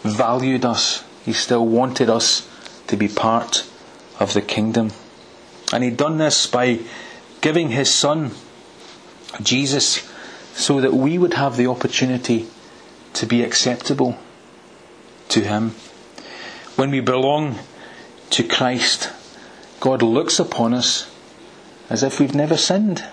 valued 0.03 0.63
us. 0.63 1.03
He 1.25 1.33
still 1.33 1.65
wanted 1.67 2.09
us 2.09 2.47
to 2.87 2.95
be 2.95 3.09
part 3.09 3.67
of 4.21 4.33
the 4.33 4.41
kingdom. 4.41 4.91
And 5.73 5.83
He'd 5.83 5.97
done 5.97 6.17
this 6.17 6.47
by 6.47 6.79
giving 7.41 7.71
His 7.71 7.93
Son, 7.93 8.31
Jesus, 9.43 10.09
so 10.53 10.79
that 10.79 10.93
we 10.93 11.17
would 11.17 11.33
have 11.33 11.57
the 11.57 11.67
opportunity 11.67 12.47
to 13.15 13.25
be 13.25 13.43
acceptable 13.43 14.17
to 15.27 15.41
Him. 15.41 15.71
When 16.77 16.89
we 16.89 17.01
belong 17.01 17.59
to 18.29 18.43
Christ, 18.43 19.11
God 19.81 20.01
looks 20.01 20.39
upon 20.39 20.73
us 20.73 21.11
as 21.89 22.01
if 22.01 22.21
we've 22.21 22.33
never 22.33 22.55
sinned. 22.55 23.03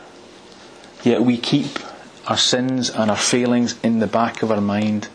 Yet 1.02 1.22
we 1.22 1.38
keep 1.38 1.80
our 2.28 2.38
sins 2.38 2.88
and 2.88 3.10
our 3.10 3.16
failings 3.16 3.80
in 3.82 3.98
the 3.98 4.06
back 4.06 4.44
of 4.44 4.52
our 4.52 4.60
mind. 4.60 5.08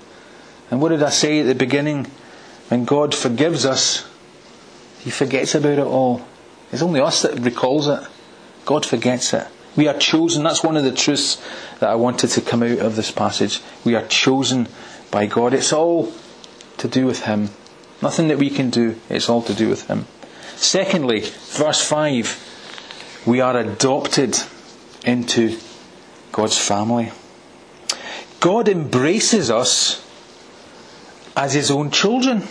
And 0.69 0.81
what 0.81 0.89
did 0.89 1.03
I 1.03 1.09
say 1.09 1.39
at 1.39 1.47
the 1.47 1.55
beginning? 1.55 2.05
When 2.69 2.85
God 2.85 3.15
forgives 3.15 3.65
us, 3.65 4.07
He 4.99 5.09
forgets 5.09 5.55
about 5.55 5.79
it 5.79 5.85
all. 5.85 6.25
It's 6.71 6.81
only 6.81 6.99
us 6.99 7.21
that 7.21 7.39
recalls 7.39 7.87
it. 7.87 8.01
God 8.65 8.85
forgets 8.85 9.33
it. 9.33 9.47
We 9.75 9.87
are 9.87 9.97
chosen. 9.97 10.43
That's 10.43 10.63
one 10.63 10.75
of 10.75 10.83
the 10.83 10.91
truths 10.91 11.41
that 11.79 11.89
I 11.89 11.95
wanted 11.95 12.29
to 12.31 12.41
come 12.41 12.63
out 12.63 12.79
of 12.79 12.95
this 12.95 13.11
passage. 13.11 13.61
We 13.85 13.95
are 13.95 14.05
chosen 14.07 14.67
by 15.11 15.27
God. 15.27 15.53
It's 15.53 15.71
all 15.71 16.11
to 16.77 16.87
do 16.87 17.05
with 17.05 17.23
Him. 17.23 17.49
Nothing 18.01 18.27
that 18.27 18.37
we 18.37 18.49
can 18.49 18.69
do. 18.69 18.99
It's 19.09 19.29
all 19.29 19.41
to 19.43 19.53
do 19.53 19.69
with 19.69 19.87
Him. 19.87 20.05
Secondly, 20.55 21.21
verse 21.21 21.87
5 21.87 22.47
we 23.27 23.41
are 23.41 23.57
adopted 23.57 24.37
into 25.03 25.57
God's 26.31 26.57
family. 26.57 27.11
God 28.39 28.69
embraces 28.69 29.51
us 29.51 30.01
as 31.37 31.53
His 31.53 31.69
own 31.69 31.91
children. 31.91 32.43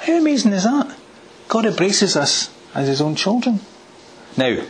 How 0.00 0.18
amazing 0.18 0.52
is 0.52 0.64
that? 0.64 0.94
God 1.48 1.64
embraces 1.64 2.16
us 2.16 2.50
as 2.74 2.88
His 2.88 3.00
own 3.00 3.14
children. 3.14 3.60
Now, 4.36 4.62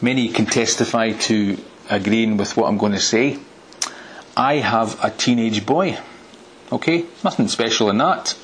many 0.00 0.28
can 0.28 0.46
testify 0.46 1.12
to 1.12 1.58
agreeing 1.90 2.36
with 2.36 2.56
what 2.56 2.68
I'm 2.68 2.78
going 2.78 2.92
to 2.92 3.00
say. 3.00 3.38
I 4.36 4.54
have 4.56 5.02
a 5.04 5.10
teenage 5.10 5.66
boy. 5.66 5.98
Okay? 6.70 7.04
Nothing 7.24 7.48
special 7.48 7.90
in 7.90 7.98
that. 7.98 8.36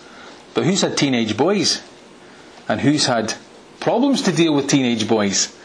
But 0.55 0.65
who's 0.65 0.83
had 0.83 0.99
teenage 0.99 1.37
boys? 1.37 1.81
And 2.69 2.81
who's 2.81 3.07
had 3.07 3.35
problems 3.79 4.23
to 4.23 4.33
deal 4.33 4.55
with 4.55 4.69
teenage 4.69 5.09
boys? 5.09 5.57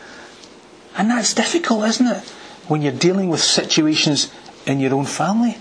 And 0.96 1.10
that's 1.10 1.34
difficult, 1.34 1.86
isn't 1.86 2.08
it? 2.08 2.24
When 2.68 2.82
you're 2.82 2.94
dealing 2.94 3.30
with 3.30 3.42
situations 3.42 4.32
in 4.66 4.80
your 4.80 4.94
own 4.94 5.06
family. 5.06 5.58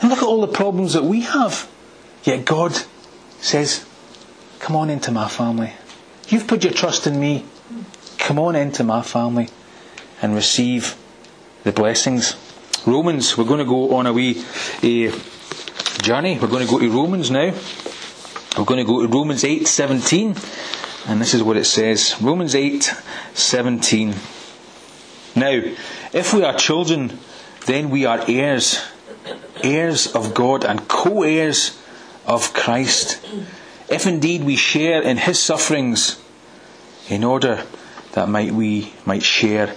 And 0.00 0.10
look 0.10 0.18
at 0.18 0.24
all 0.24 0.40
the 0.40 0.48
problems 0.48 0.94
that 0.94 1.04
we 1.04 1.22
have. 1.22 1.68
Yet 2.24 2.44
God 2.44 2.76
says, 3.40 3.86
Come 4.58 4.76
on 4.76 4.90
into 4.90 5.10
my 5.10 5.28
family. 5.28 5.72
You've 6.28 6.46
put 6.46 6.64
your 6.64 6.72
trust 6.72 7.06
in 7.06 7.18
me. 7.18 7.44
Come 8.18 8.38
on 8.38 8.54
into 8.54 8.84
my 8.84 9.02
family 9.02 9.48
and 10.22 10.34
receive 10.34 10.96
the 11.64 11.72
blessings. 11.72 12.36
Romans, 12.86 13.36
we're 13.36 13.44
going 13.44 13.58
to 13.58 13.64
go 13.64 13.96
on 13.96 14.06
a 14.06 14.12
wee 14.12 14.42
uh, 14.82 15.18
journey. 16.02 16.38
We're 16.38 16.48
going 16.48 16.66
to 16.66 16.70
go 16.70 16.78
to 16.78 16.90
Romans 16.90 17.30
now. 17.30 17.52
We're 18.56 18.64
going 18.64 18.84
to 18.84 18.84
go 18.84 19.02
to 19.02 19.08
Romans 19.08 19.44
8 19.44 19.66
17. 19.66 20.36
And 21.08 21.20
this 21.20 21.34
is 21.34 21.42
what 21.42 21.56
it 21.56 21.64
says 21.64 22.16
Romans 22.20 22.54
8 22.54 22.94
17. 23.34 24.14
Now, 25.36 25.60
if 26.12 26.34
we 26.34 26.44
are 26.44 26.54
children, 26.54 27.18
then 27.66 27.90
we 27.90 28.04
are 28.04 28.24
heirs, 28.28 28.80
heirs 29.62 30.14
of 30.14 30.34
God 30.34 30.64
and 30.64 30.88
co 30.88 31.22
heirs 31.22 31.78
of 32.26 32.52
Christ. 32.52 33.24
If 33.88 34.06
indeed 34.06 34.44
we 34.44 34.56
share 34.56 35.02
in 35.02 35.16
his 35.16 35.40
sufferings, 35.40 36.22
in 37.08 37.24
order 37.24 37.64
that 38.12 38.28
might 38.28 38.52
we 38.52 38.92
might 39.04 39.22
share 39.22 39.74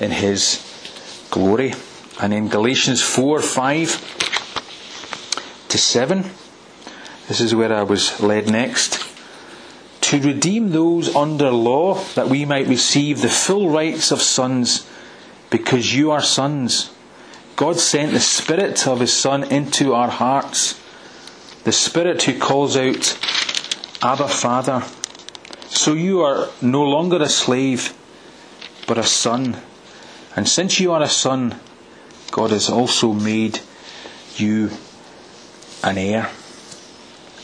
in 0.00 0.10
his 0.10 0.64
glory. 1.30 1.74
And 2.20 2.34
in 2.34 2.48
Galatians 2.48 3.02
4 3.02 3.42
5 3.42 5.68
to 5.68 5.78
7, 5.78 6.24
this 7.28 7.40
is 7.40 7.54
where 7.54 7.72
I 7.72 7.82
was 7.82 8.20
led 8.20 8.50
next. 8.50 9.04
To 10.02 10.20
redeem 10.20 10.70
those 10.70 11.14
under 11.14 11.50
law, 11.50 12.02
that 12.14 12.28
we 12.28 12.44
might 12.44 12.66
receive 12.66 13.20
the 13.20 13.28
full 13.28 13.68
rights 13.68 14.10
of 14.10 14.22
sons, 14.22 14.88
because 15.50 15.94
you 15.94 16.10
are 16.10 16.22
sons. 16.22 16.90
God 17.58 17.80
sent 17.80 18.12
the 18.12 18.20
Spirit 18.20 18.86
of 18.86 19.00
His 19.00 19.12
Son 19.12 19.42
into 19.42 19.92
our 19.92 20.06
hearts, 20.06 20.80
the 21.64 21.72
Spirit 21.72 22.22
who 22.22 22.38
calls 22.38 22.76
out, 22.76 23.18
Abba, 24.00 24.28
Father. 24.28 24.84
So 25.66 25.94
you 25.94 26.20
are 26.20 26.50
no 26.62 26.84
longer 26.84 27.20
a 27.20 27.28
slave, 27.28 27.92
but 28.86 28.96
a 28.96 29.02
son. 29.02 29.56
And 30.36 30.48
since 30.48 30.78
you 30.78 30.92
are 30.92 31.02
a 31.02 31.08
son, 31.08 31.58
God 32.30 32.50
has 32.50 32.70
also 32.70 33.12
made 33.12 33.58
you 34.36 34.70
an 35.82 35.98
heir. 35.98 36.30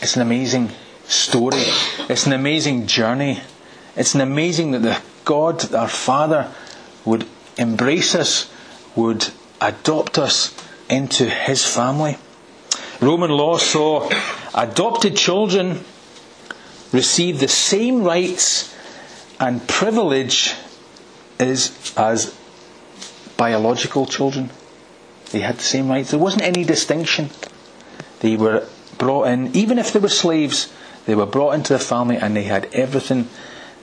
It's 0.00 0.14
an 0.14 0.22
amazing 0.22 0.70
story. 1.08 1.64
It's 2.08 2.26
an 2.26 2.34
amazing 2.34 2.86
journey. 2.86 3.40
It's 3.96 4.14
an 4.14 4.20
amazing 4.20 4.70
that 4.70 4.82
the 4.82 5.02
God, 5.24 5.74
our 5.74 5.88
Father, 5.88 6.52
would 7.04 7.26
embrace 7.58 8.14
us, 8.14 8.48
would 8.94 9.32
adopt 9.60 10.18
us 10.18 10.54
into 10.88 11.28
His 11.28 11.64
family. 11.64 12.16
Roman 13.00 13.30
law 13.30 13.58
saw 13.58 14.08
adopted 14.54 15.16
children 15.16 15.84
receive 16.92 17.40
the 17.40 17.48
same 17.48 18.04
rights 18.04 18.74
and 19.40 19.66
privilege 19.66 20.54
as, 21.38 21.92
as 21.96 22.34
biological 23.36 24.06
children. 24.06 24.50
They 25.32 25.40
had 25.40 25.56
the 25.58 25.62
same 25.62 25.88
rights. 25.88 26.10
There 26.10 26.20
wasn't 26.20 26.44
any 26.44 26.64
distinction. 26.64 27.30
They 28.20 28.36
were 28.36 28.66
brought 28.96 29.24
in, 29.24 29.54
even 29.56 29.78
if 29.78 29.92
they 29.92 29.98
were 29.98 30.08
slaves, 30.08 30.72
they 31.06 31.14
were 31.14 31.26
brought 31.26 31.52
into 31.54 31.72
the 31.72 31.78
family 31.78 32.16
and 32.16 32.36
they 32.36 32.44
had 32.44 32.72
everything 32.72 33.28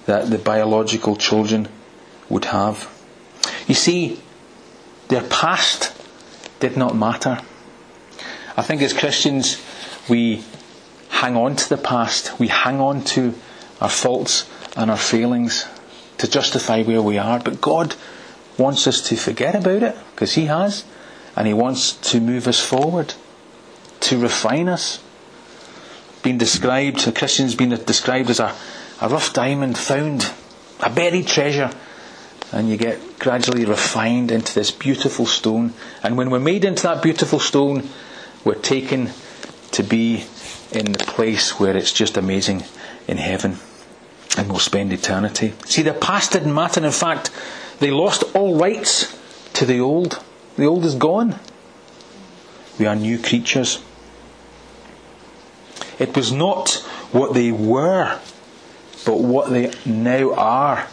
that 0.05 0.29
the 0.29 0.37
biological 0.37 1.15
children 1.15 1.67
would 2.29 2.45
have. 2.45 2.89
You 3.67 3.75
see, 3.75 4.21
their 5.11 5.21
past 5.23 5.93
did 6.61 6.77
not 6.77 6.95
matter. 6.95 7.37
I 8.55 8.61
think 8.61 8.81
as 8.81 8.93
Christians, 8.93 9.61
we 10.09 10.41
hang 11.09 11.35
on 11.35 11.57
to 11.57 11.69
the 11.69 11.77
past, 11.77 12.39
we 12.39 12.47
hang 12.47 12.79
on 12.79 13.03
to 13.15 13.33
our 13.81 13.89
faults 13.89 14.49
and 14.77 14.89
our 14.89 14.97
failings 14.97 15.67
to 16.17 16.29
justify 16.29 16.83
where 16.83 17.01
we 17.01 17.17
are, 17.17 17.39
but 17.39 17.59
God 17.59 17.95
wants 18.57 18.87
us 18.87 19.01
to 19.09 19.17
forget 19.17 19.53
about 19.53 19.83
it, 19.83 19.97
because 20.15 20.35
He 20.35 20.45
has, 20.45 20.85
and 21.35 21.45
He 21.45 21.53
wants 21.53 21.91
to 22.11 22.21
move 22.21 22.47
us 22.47 22.63
forward, 22.63 23.13
to 23.99 24.17
refine 24.17 24.69
us. 24.69 25.03
Being 26.23 26.37
described, 26.37 27.05
a 27.05 27.11
Christian's 27.11 27.55
been 27.55 27.71
described 27.71 28.29
as 28.29 28.39
a, 28.39 28.55
a 29.01 29.09
rough 29.09 29.33
diamond 29.33 29.77
found, 29.77 30.31
a 30.79 30.89
buried 30.89 31.27
treasure, 31.27 31.71
and 32.51 32.69
you 32.69 32.77
get 32.77 33.19
gradually 33.19 33.65
refined 33.65 34.31
into 34.31 34.53
this 34.53 34.71
beautiful 34.71 35.25
stone. 35.25 35.73
And 36.03 36.17
when 36.17 36.29
we're 36.29 36.39
made 36.39 36.65
into 36.65 36.83
that 36.83 37.01
beautiful 37.01 37.39
stone, 37.39 37.87
we're 38.43 38.55
taken 38.55 39.11
to 39.71 39.83
be 39.83 40.25
in 40.71 40.91
the 40.91 41.03
place 41.05 41.59
where 41.59 41.75
it's 41.77 41.93
just 41.93 42.17
amazing 42.17 42.63
in 43.07 43.17
heaven 43.17 43.57
and 44.37 44.49
we'll 44.49 44.59
spend 44.59 44.91
eternity. 44.91 45.53
See, 45.65 45.81
the 45.81 45.93
past 45.93 46.33
didn't 46.33 46.53
matter. 46.53 46.83
In 46.83 46.91
fact, 46.91 47.31
they 47.79 47.91
lost 47.91 48.23
all 48.35 48.57
rights 48.57 49.17
to 49.53 49.65
the 49.65 49.79
old. 49.79 50.21
The 50.57 50.65
old 50.65 50.85
is 50.85 50.95
gone. 50.95 51.39
We 52.79 52.85
are 52.85 52.95
new 52.95 53.19
creatures. 53.19 53.81
It 55.99 56.15
was 56.15 56.31
not 56.31 56.73
what 57.11 57.33
they 57.33 57.51
were, 57.51 58.19
but 59.05 59.19
what 59.19 59.49
they 59.49 59.71
now 59.85 60.33
are 60.33 60.87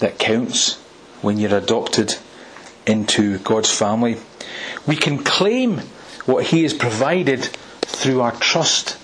that 0.00 0.18
counts 0.18 0.74
when 1.22 1.38
you're 1.38 1.56
adopted 1.56 2.14
into 2.86 3.38
God's 3.38 3.70
family. 3.70 4.16
We 4.86 4.96
can 4.96 5.18
claim 5.18 5.78
what 6.26 6.46
He 6.46 6.62
has 6.62 6.74
provided 6.74 7.44
through 7.82 8.20
our 8.20 8.32
trust 8.32 8.98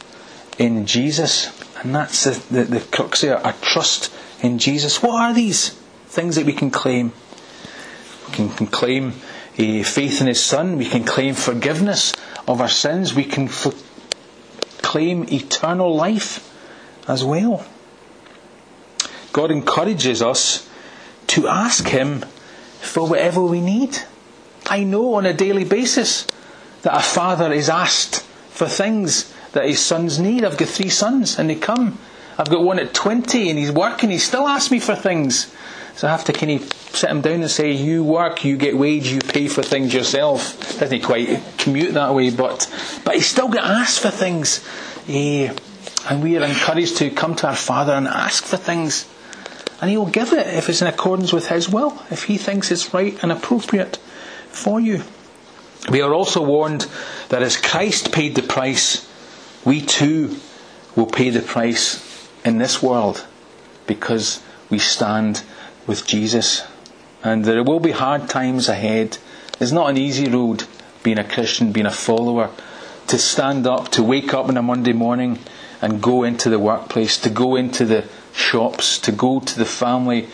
in 0.58 0.86
Jesus. 0.86 1.50
And 1.82 1.94
that's 1.94 2.24
the, 2.24 2.54
the, 2.54 2.64
the 2.64 2.80
crux 2.80 3.22
here, 3.22 3.34
our 3.34 3.54
trust 3.54 4.12
in 4.42 4.58
Jesus. 4.58 5.02
What 5.02 5.20
are 5.20 5.34
these? 5.34 5.76
things 6.12 6.36
that 6.36 6.44
we 6.44 6.52
can 6.52 6.70
claim. 6.70 7.12
We 8.28 8.34
can, 8.34 8.48
can 8.50 8.66
claim 8.66 9.14
a 9.56 9.82
faith 9.82 10.20
in 10.20 10.26
His 10.26 10.42
Son. 10.42 10.76
We 10.76 10.84
can 10.84 11.04
claim 11.04 11.34
forgiveness 11.34 12.12
of 12.46 12.60
our 12.60 12.68
sins. 12.68 13.14
We 13.14 13.24
can 13.24 13.48
for, 13.48 13.72
claim 14.82 15.24
eternal 15.32 15.94
life 15.94 16.48
as 17.08 17.24
well. 17.24 17.64
God 19.32 19.50
encourages 19.50 20.20
us 20.20 20.68
to 21.32 21.48
ask 21.48 21.88
Him 21.88 22.24
for 22.80 23.08
whatever 23.08 23.42
we 23.42 23.60
need. 23.60 23.98
I 24.66 24.84
know 24.84 25.14
on 25.14 25.26
a 25.26 25.32
daily 25.32 25.64
basis 25.64 26.26
that 26.82 26.96
a 26.96 27.02
father 27.02 27.52
is 27.52 27.68
asked 27.68 28.22
for 28.50 28.66
things 28.66 29.32
that 29.52 29.66
his 29.66 29.80
sons 29.80 30.18
need. 30.18 30.44
I've 30.44 30.56
got 30.56 30.68
three 30.68 30.88
sons 30.88 31.38
and 31.38 31.48
they 31.48 31.54
come. 31.54 31.98
I've 32.38 32.48
got 32.48 32.62
one 32.62 32.78
at 32.78 32.94
20 32.94 33.50
and 33.50 33.58
he's 33.58 33.70
working. 33.70 34.10
He 34.10 34.18
still 34.18 34.46
asks 34.46 34.70
me 34.70 34.80
for 34.80 34.94
things. 34.94 35.54
So 35.94 36.08
I 36.08 36.10
have 36.10 36.24
to 36.24 36.32
kind 36.32 36.52
of 36.52 36.72
sit 36.72 37.10
him 37.10 37.20
down 37.20 37.42
and 37.42 37.50
say, 37.50 37.70
you 37.70 38.02
work, 38.02 38.44
you 38.44 38.56
get 38.56 38.76
wage, 38.76 39.08
you 39.08 39.20
pay 39.20 39.48
for 39.48 39.62
things 39.62 39.92
yourself. 39.92 40.78
Doesn't 40.78 41.02
quite 41.02 41.42
commute 41.58 41.94
that 41.94 42.14
way, 42.14 42.30
but, 42.30 42.68
but 43.04 43.14
he's 43.14 43.26
still 43.26 43.48
got 43.48 43.64
asked 43.64 44.00
for 44.00 44.10
things. 44.10 44.66
Eh, 45.08 45.54
and 46.08 46.22
we 46.22 46.36
are 46.38 46.44
encouraged 46.44 46.96
to 46.98 47.10
come 47.10 47.34
to 47.36 47.48
our 47.48 47.56
Father 47.56 47.92
and 47.92 48.08
ask 48.08 48.44
for 48.44 48.56
things. 48.56 49.06
And 49.82 49.90
he 49.90 49.96
will 49.96 50.06
give 50.06 50.32
it 50.32 50.46
if 50.46 50.68
it's 50.68 50.80
in 50.80 50.86
accordance 50.86 51.32
with 51.32 51.48
his 51.48 51.68
will, 51.68 52.00
if 52.08 52.22
he 52.24 52.38
thinks 52.38 52.70
it's 52.70 52.94
right 52.94 53.20
and 53.20 53.32
appropriate 53.32 53.96
for 54.48 54.80
you. 54.80 55.02
We 55.90 56.00
are 56.00 56.14
also 56.14 56.40
warned 56.40 56.86
that 57.30 57.42
as 57.42 57.56
Christ 57.56 58.12
paid 58.12 58.36
the 58.36 58.44
price, 58.44 59.10
we 59.64 59.80
too 59.80 60.36
will 60.94 61.06
pay 61.06 61.30
the 61.30 61.42
price 61.42 62.28
in 62.44 62.58
this 62.58 62.80
world 62.80 63.26
because 63.88 64.40
we 64.70 64.78
stand 64.78 65.42
with 65.88 66.06
Jesus. 66.06 66.62
And 67.24 67.44
there 67.44 67.64
will 67.64 67.80
be 67.80 67.90
hard 67.90 68.28
times 68.28 68.68
ahead. 68.68 69.18
It's 69.60 69.72
not 69.72 69.90
an 69.90 69.98
easy 69.98 70.28
road 70.28 70.62
being 71.02 71.18
a 71.18 71.24
Christian, 71.24 71.72
being 71.72 71.86
a 71.86 71.90
follower, 71.90 72.50
to 73.08 73.18
stand 73.18 73.66
up, 73.66 73.88
to 73.90 74.04
wake 74.04 74.32
up 74.32 74.46
on 74.46 74.56
a 74.56 74.62
Monday 74.62 74.92
morning 74.92 75.40
and 75.80 76.00
go 76.00 76.22
into 76.22 76.48
the 76.48 76.60
workplace, 76.60 77.18
to 77.18 77.30
go 77.30 77.56
into 77.56 77.84
the 77.84 78.08
shops, 78.32 78.98
to 79.00 79.12
go 79.12 79.40
to 79.40 79.58
the 79.58 79.64
family 79.64 80.28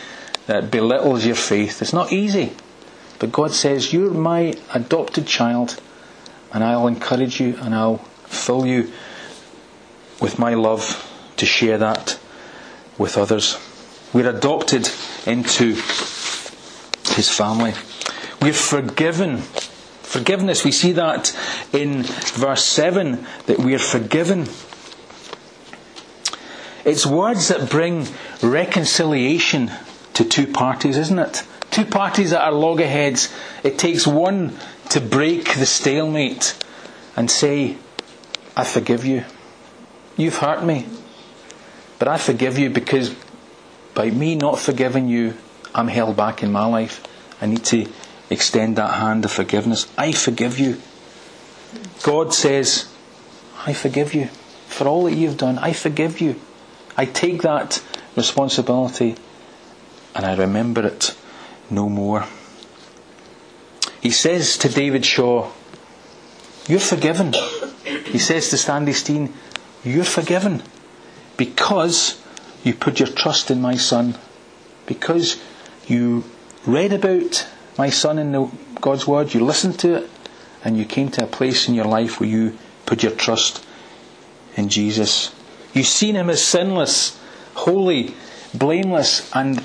that 0.47 0.71
belittles 0.71 1.27
your 1.27 1.37
faith. 1.37 1.83
It's 1.83 1.93
not 1.93 2.13
easy. 2.13 2.53
But 3.19 3.33
God 3.33 3.53
says, 3.53 3.93
You're 3.93 4.11
my 4.11 4.55
adopted 4.75 5.27
child, 5.27 5.81
and 6.53 6.63
I'll 6.65 6.87
encourage 6.87 7.41
you 7.41 7.57
and 7.61 7.75
I'll 7.75 7.99
fill 8.27 8.67
you 8.67 8.91
with 10.21 10.39
my 10.39 10.55
love 10.55 11.05
to 11.37 11.47
share 11.47 11.79
that 11.79 12.19
with 12.97 13.17
others. 13.17 13.59
We're 14.13 14.31
adopted 14.31 14.89
into 15.27 15.75
his 17.15 17.29
family. 17.31 17.75
We're 18.41 18.53
forgiven. 18.53 19.39
Forgiveness, 19.39 20.65
we 20.65 20.73
see 20.73 20.93
that 20.93 21.37
in 21.73 22.03
verse 22.03 22.65
7 22.65 23.27
that 23.47 23.59
we 23.59 23.75
are 23.75 23.79
forgiven. 23.79 24.47
It's 26.85 27.07
words 27.07 27.49
that 27.49 27.71
bring 27.71 28.07
reconciliation 28.43 29.71
to 30.15 30.25
two 30.25 30.47
parties, 30.47 30.97
isn't 30.97 31.19
it? 31.19 31.43
Two 31.71 31.85
parties 31.85 32.31
that 32.31 32.43
are 32.43 32.53
loggerheads. 32.53 33.35
It 33.63 33.79
takes 33.79 34.07
one 34.07 34.57
to 34.91 35.01
break 35.01 35.55
the 35.55 35.67
stalemate 35.67 36.57
and 37.17 37.31
say, 37.31 37.77
I 38.57 38.65
forgive 38.65 39.05
you. 39.05 39.25
You've 40.17 40.39
hurt 40.39 40.65
me. 40.65 40.87
But 41.99 42.09
I 42.09 42.17
forgive 42.17 42.59
you 42.59 42.71
because 42.71 43.15
by 43.95 44.11
me 44.11 44.35
not 44.35 44.59
forgiving 44.59 45.09
you, 45.09 45.35
I'm 45.75 45.89
held 45.89 46.17
back 46.17 46.43
in 46.43 46.53
my 46.53 46.67
life. 46.67 47.03
I 47.41 47.47
need 47.47 47.65
to 47.67 47.87
extend 48.31 48.77
that 48.77 48.95
hand 48.95 49.25
of 49.25 49.33
forgiveness. 49.33 49.87
I 49.97 50.13
forgive 50.13 50.59
you. 50.59 50.81
God 52.03 52.33
says, 52.33 52.93
I 53.67 53.73
forgive 53.73 54.15
you 54.15 54.27
for 54.67 54.87
all 54.87 55.05
that 55.05 55.15
you've 55.15 55.37
done. 55.37 55.59
I 55.59 55.73
forgive 55.73 56.21
you. 56.21 56.41
I 56.99 57.05
take 57.05 57.43
that 57.43 57.81
responsibility 58.17 59.15
and 60.17 60.27
I 60.27 60.35
remember 60.35 60.85
it 60.85 61.15
no 61.71 61.89
more. 61.89 62.27
He 64.01 64.11
says 64.11 64.59
to 64.59 64.69
David 64.69 65.07
Shaw, 65.07 65.49
You're 66.67 66.81
forgiven. 66.81 67.35
He 68.05 68.19
says 68.19 68.51
to 68.51 68.59
Stanley 68.59 68.95
Steen, 68.95 69.33
You're 69.85 70.03
forgiven 70.03 70.65
because 71.37 72.21
you 72.65 72.75
put 72.75 72.99
your 72.99 73.09
trust 73.09 73.53
in 73.53 73.61
my 73.61 73.77
son, 73.77 74.19
because 74.87 75.41
you 75.87 76.25
read 76.67 76.93
about 76.93 77.47
my 77.79 77.91
son 77.91 78.19
in 78.19 78.33
the, 78.33 78.51
God's 78.81 79.07
word, 79.07 79.35
you 79.35 79.45
listened 79.45 79.79
to 79.81 79.95
it, 80.03 80.11
and 80.65 80.77
you 80.77 80.85
came 80.85 81.11
to 81.13 81.23
a 81.23 81.29
place 81.29 81.69
in 81.69 81.75
your 81.75 81.85
life 81.85 82.19
where 82.19 82.29
you 82.29 82.59
put 82.87 83.05
your 83.05 83.13
trust 83.13 83.65
in 84.57 84.69
Jesus. 84.69 85.33
You've 85.79 85.87
seen 85.87 86.17
him 86.17 86.29
as 86.29 86.43
sinless, 86.43 87.17
holy, 87.55 88.13
blameless, 88.53 89.31
and 89.33 89.63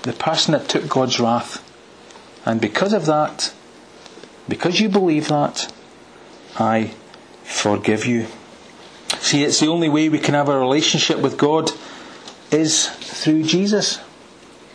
the 0.00 0.14
person 0.14 0.52
that 0.52 0.66
took 0.66 0.88
God's 0.88 1.20
wrath. 1.20 1.62
And 2.46 2.58
because 2.58 2.94
of 2.94 3.04
that, 3.04 3.52
because 4.48 4.80
you 4.80 4.88
believe 4.88 5.28
that, 5.28 5.70
I 6.58 6.94
forgive 7.44 8.06
you. 8.06 8.28
See, 9.18 9.44
it's 9.44 9.60
the 9.60 9.66
only 9.66 9.90
way 9.90 10.08
we 10.08 10.18
can 10.18 10.32
have 10.32 10.48
a 10.48 10.58
relationship 10.58 11.18
with 11.18 11.36
God 11.36 11.70
is 12.50 12.88
through 12.88 13.42
Jesus. 13.42 14.00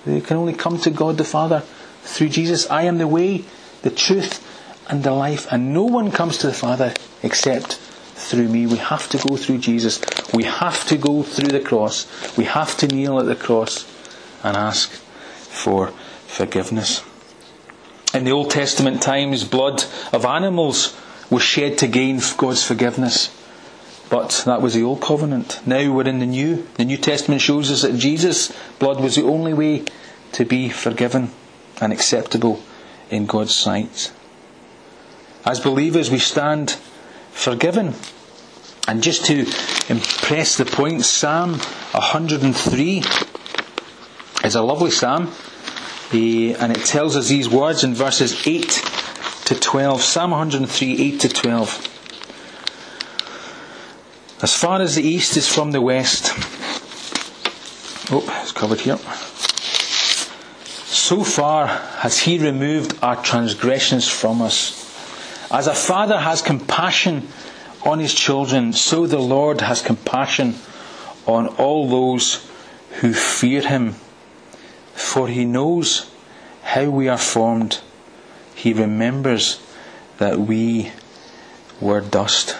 We 0.05 0.21
can 0.21 0.37
only 0.37 0.53
come 0.53 0.77
to 0.81 0.91
God 0.91 1.17
the 1.17 1.23
Father 1.23 1.61
through 2.03 2.29
Jesus. 2.29 2.69
I 2.69 2.83
am 2.83 2.99
the 2.99 3.07
way, 3.07 3.45
the 3.81 3.89
truth, 3.89 4.45
and 4.87 5.03
the 5.03 5.11
life, 5.11 5.51
and 5.51 5.73
no 5.73 5.85
one 5.85 6.11
comes 6.11 6.37
to 6.37 6.45
the 6.45 6.53
Father 6.53 6.93
except 7.23 7.77
through 8.13 8.47
me. 8.47 8.67
We 8.67 8.77
have 8.77 9.09
to 9.09 9.17
go 9.17 9.37
through 9.37 9.57
Jesus. 9.57 9.99
We 10.33 10.43
have 10.43 10.85
to 10.87 10.97
go 10.97 11.23
through 11.23 11.49
the 11.49 11.59
cross. 11.59 12.05
We 12.37 12.45
have 12.45 12.77
to 12.77 12.87
kneel 12.87 13.19
at 13.19 13.25
the 13.25 13.35
cross 13.35 13.85
and 14.43 14.57
ask 14.57 14.91
for 14.91 15.87
forgiveness. 16.27 17.03
In 18.13 18.23
the 18.23 18.31
Old 18.31 18.51
Testament 18.51 19.01
times, 19.01 19.43
blood 19.43 19.83
of 20.11 20.25
animals 20.25 20.95
was 21.29 21.43
shed 21.43 21.77
to 21.79 21.87
gain 21.87 22.21
God's 22.37 22.63
forgiveness. 22.63 23.33
But 24.09 24.43
that 24.45 24.61
was 24.61 24.73
the 24.73 24.83
old 24.83 25.01
covenant. 25.01 25.59
Now 25.65 25.91
we're 25.91 26.07
in 26.07 26.19
the 26.19 26.25
new. 26.25 26.65
The 26.75 26.85
New 26.85 26.97
Testament 26.97 27.41
shows 27.41 27.69
us 27.69 27.81
that 27.81 27.97
Jesus' 27.97 28.53
blood 28.79 29.01
was 29.01 29.15
the 29.15 29.23
only 29.23 29.53
way 29.53 29.83
to 30.33 30.45
be 30.45 30.69
forgiven 30.69 31.31
and 31.81 31.91
acceptable 31.91 32.61
in 33.09 33.25
God's 33.25 33.55
sight. 33.55 34.11
As 35.45 35.59
believers, 35.59 36.09
we 36.09 36.19
stand 36.19 36.71
forgiven. 37.31 37.95
And 38.87 39.03
just 39.03 39.25
to 39.25 39.45
impress 39.89 40.57
the 40.57 40.65
point, 40.65 41.05
Psalm 41.05 41.53
103 41.53 43.03
is 44.43 44.55
a 44.55 44.61
lovely 44.61 44.91
psalm. 44.91 45.31
Eh, 46.13 46.55
and 46.59 46.71
it 46.71 46.85
tells 46.85 47.17
us 47.17 47.27
these 47.27 47.49
words 47.49 47.83
in 47.83 47.93
verses 47.93 48.47
8 48.47 48.69
to 49.45 49.59
12. 49.59 50.01
Psalm 50.01 50.31
103, 50.31 51.13
8 51.15 51.19
to 51.19 51.29
12. 51.29 51.93
As 54.41 54.53
far 54.53 54.81
as 54.81 54.95
the 54.95 55.03
east 55.03 55.35
is 55.35 55.47
from 55.47 55.71
the 55.71 55.81
west. 55.81 56.31
Oh, 58.09 58.23
it's 58.41 58.51
covered 58.53 58.79
here. 58.79 58.97
So 60.85 61.23
far 61.23 61.67
has 61.67 62.19
He 62.19 62.37
removed 62.37 62.97
our 63.01 63.21
transgressions 63.21 64.07
from 64.07 64.41
us. 64.41 64.85
As 65.51 65.67
a 65.67 65.73
father 65.73 66.19
has 66.19 66.41
compassion 66.41 67.27
on 67.87 67.99
his 67.99 68.13
children, 68.13 68.73
so 68.73 69.07
the 69.07 69.17
Lord 69.17 69.61
has 69.61 69.81
compassion 69.81 70.55
on 71.25 71.47
all 71.47 71.87
those 71.87 72.45
who 72.99 73.13
fear 73.13 73.61
Him. 73.61 73.93
For 74.93 75.27
He 75.27 75.45
knows 75.45 76.11
how 76.63 76.89
we 76.89 77.07
are 77.07 77.17
formed. 77.17 77.79
He 78.55 78.73
remembers 78.73 79.61
that 80.17 80.39
we 80.39 80.91
were 81.79 82.01
dust. 82.01 82.57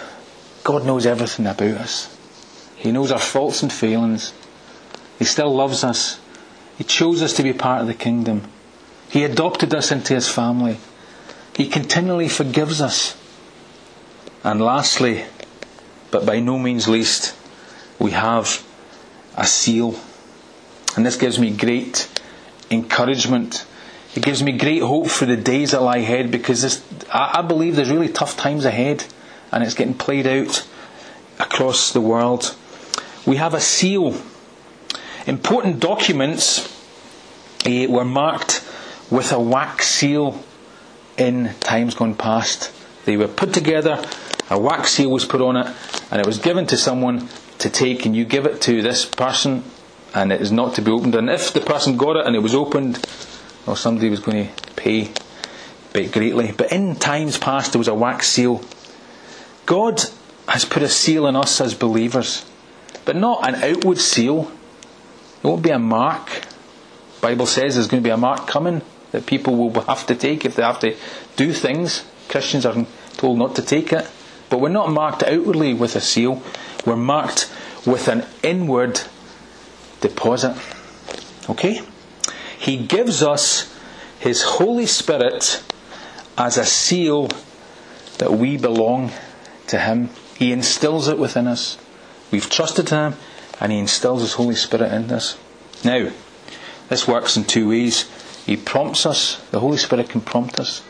God 0.64 0.86
knows 0.86 1.04
everything 1.06 1.46
about 1.46 1.76
us. 1.76 2.16
He 2.76 2.92
knows 2.92 3.12
our 3.12 3.18
faults 3.18 3.62
and 3.62 3.72
failings. 3.72 4.32
He 5.18 5.24
still 5.24 5.54
loves 5.54 5.84
us. 5.84 6.20
He 6.78 6.84
chose 6.84 7.22
us 7.22 7.34
to 7.34 7.42
be 7.42 7.52
part 7.52 7.82
of 7.82 7.86
the 7.86 7.94
kingdom. 7.94 8.44
He 9.10 9.24
adopted 9.24 9.74
us 9.74 9.90
into 9.90 10.14
His 10.14 10.28
family. 10.28 10.78
He 11.56 11.68
continually 11.68 12.28
forgives 12.28 12.80
us. 12.80 13.16
And 14.44 14.60
lastly, 14.60 15.24
but 16.10 16.24
by 16.24 16.40
no 16.40 16.58
means 16.58 16.88
least, 16.88 17.34
we 17.98 18.12
have 18.12 18.64
a 19.36 19.46
seal. 19.46 19.98
And 20.96 21.04
this 21.04 21.16
gives 21.16 21.38
me 21.38 21.50
great 21.50 22.08
encouragement. 22.70 23.66
It 24.14 24.22
gives 24.22 24.42
me 24.42 24.52
great 24.52 24.82
hope 24.82 25.08
for 25.08 25.26
the 25.26 25.36
days 25.36 25.72
that 25.72 25.82
lie 25.82 25.98
ahead 25.98 26.30
because 26.30 26.62
this, 26.62 26.82
I, 27.12 27.38
I 27.38 27.42
believe 27.42 27.76
there's 27.76 27.90
really 27.90 28.08
tough 28.08 28.36
times 28.36 28.64
ahead 28.64 29.04
and 29.52 29.62
it's 29.62 29.74
getting 29.74 29.94
played 29.94 30.26
out 30.26 30.66
across 31.38 31.92
the 31.92 32.00
world. 32.00 32.54
We 33.26 33.36
have 33.36 33.54
a 33.54 33.60
seal. 33.60 34.16
Important 35.26 35.80
documents 35.80 36.66
uh, 37.66 37.86
were 37.88 38.04
marked 38.04 38.64
with 39.10 39.32
a 39.32 39.40
wax 39.40 39.88
seal 39.88 40.42
in 41.16 41.54
times 41.60 41.94
gone 41.94 42.14
past. 42.14 42.72
They 43.04 43.16
were 43.16 43.28
put 43.28 43.52
together, 43.52 44.04
a 44.50 44.58
wax 44.58 44.92
seal 44.92 45.10
was 45.10 45.24
put 45.24 45.40
on 45.40 45.56
it, 45.56 45.74
and 46.10 46.20
it 46.20 46.26
was 46.26 46.38
given 46.38 46.66
to 46.66 46.76
someone 46.76 47.28
to 47.58 47.68
take, 47.68 48.06
and 48.06 48.16
you 48.16 48.24
give 48.24 48.46
it 48.46 48.60
to 48.62 48.82
this 48.82 49.04
person, 49.04 49.64
and 50.14 50.32
it 50.32 50.40
is 50.40 50.52
not 50.52 50.74
to 50.76 50.82
be 50.82 50.90
opened. 50.90 51.14
And 51.14 51.28
if 51.28 51.52
the 51.52 51.60
person 51.60 51.96
got 51.96 52.16
it 52.16 52.26
and 52.26 52.34
it 52.34 52.40
was 52.40 52.54
opened, 52.54 53.04
well, 53.66 53.76
somebody 53.76 54.08
was 54.08 54.20
going 54.20 54.48
to 54.48 54.72
pay 54.74 55.12
greatly. 55.92 56.52
But 56.52 56.72
in 56.72 56.94
times 56.94 57.38
past, 57.38 57.72
there 57.72 57.78
was 57.78 57.88
a 57.88 57.94
wax 57.94 58.28
seal 58.28 58.62
God 59.68 60.02
has 60.48 60.64
put 60.64 60.82
a 60.82 60.88
seal 60.88 61.26
on 61.26 61.36
us 61.36 61.60
as 61.60 61.74
believers, 61.74 62.46
but 63.04 63.14
not 63.14 63.46
an 63.46 63.56
outward 63.56 63.98
seal. 63.98 64.50
It 65.42 65.46
won't 65.46 65.62
be 65.62 65.68
a 65.68 65.78
mark. 65.78 66.24
The 67.16 67.20
Bible 67.20 67.44
says 67.44 67.74
there's 67.74 67.86
going 67.86 68.02
to 68.02 68.06
be 68.06 68.10
a 68.10 68.16
mark 68.16 68.46
coming 68.46 68.80
that 69.10 69.26
people 69.26 69.56
will 69.56 69.82
have 69.82 70.06
to 70.06 70.14
take 70.14 70.46
if 70.46 70.56
they 70.56 70.62
have 70.62 70.80
to 70.80 70.96
do 71.36 71.52
things. 71.52 72.02
Christians 72.30 72.64
are 72.64 72.86
told 73.18 73.36
not 73.38 73.56
to 73.56 73.62
take 73.62 73.92
it. 73.92 74.10
But 74.50 74.60
we're 74.60 74.68
not 74.68 74.90
marked 74.90 75.22
outwardly 75.22 75.74
with 75.74 75.96
a 75.96 76.00
seal. 76.00 76.42
We're 76.86 76.96
marked 76.96 77.52
with 77.86 78.08
an 78.08 78.26
inward 78.42 79.00
deposit. 80.00 80.56
Okay? 81.48 81.82
He 82.58 82.76
gives 82.76 83.22
us 83.22 83.74
His 84.18 84.42
Holy 84.42 84.86
Spirit 84.86 85.62
as 86.36 86.56
a 86.56 86.64
seal 86.64 87.28
that 88.18 88.32
we 88.32 88.56
belong 88.56 89.12
to 89.68 89.78
Him. 89.78 90.10
He 90.36 90.52
instills 90.52 91.08
it 91.08 91.18
within 91.18 91.46
us. 91.46 91.78
We've 92.30 92.48
trusted 92.48 92.90
Him, 92.90 93.14
and 93.60 93.72
He 93.72 93.78
instills 93.78 94.22
His 94.22 94.34
Holy 94.34 94.54
Spirit 94.54 94.92
in 94.92 95.10
us. 95.10 95.38
Now, 95.84 96.10
this 96.88 97.06
works 97.06 97.36
in 97.36 97.44
two 97.44 97.68
ways. 97.68 98.08
He 98.46 98.56
prompts 98.56 99.04
us. 99.04 99.36
The 99.50 99.60
Holy 99.60 99.76
Spirit 99.76 100.08
can 100.08 100.20
prompt 100.20 100.58
us. 100.58 100.82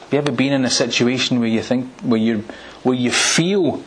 Have 0.00 0.12
you 0.12 0.18
ever 0.18 0.32
been 0.32 0.52
in 0.52 0.64
a 0.64 0.70
situation 0.70 1.40
where 1.40 1.48
you 1.48 1.62
think, 1.62 1.90
where 2.00 2.20
you, 2.20 2.44
where 2.86 2.94
you 2.94 3.10
feel, 3.10 3.82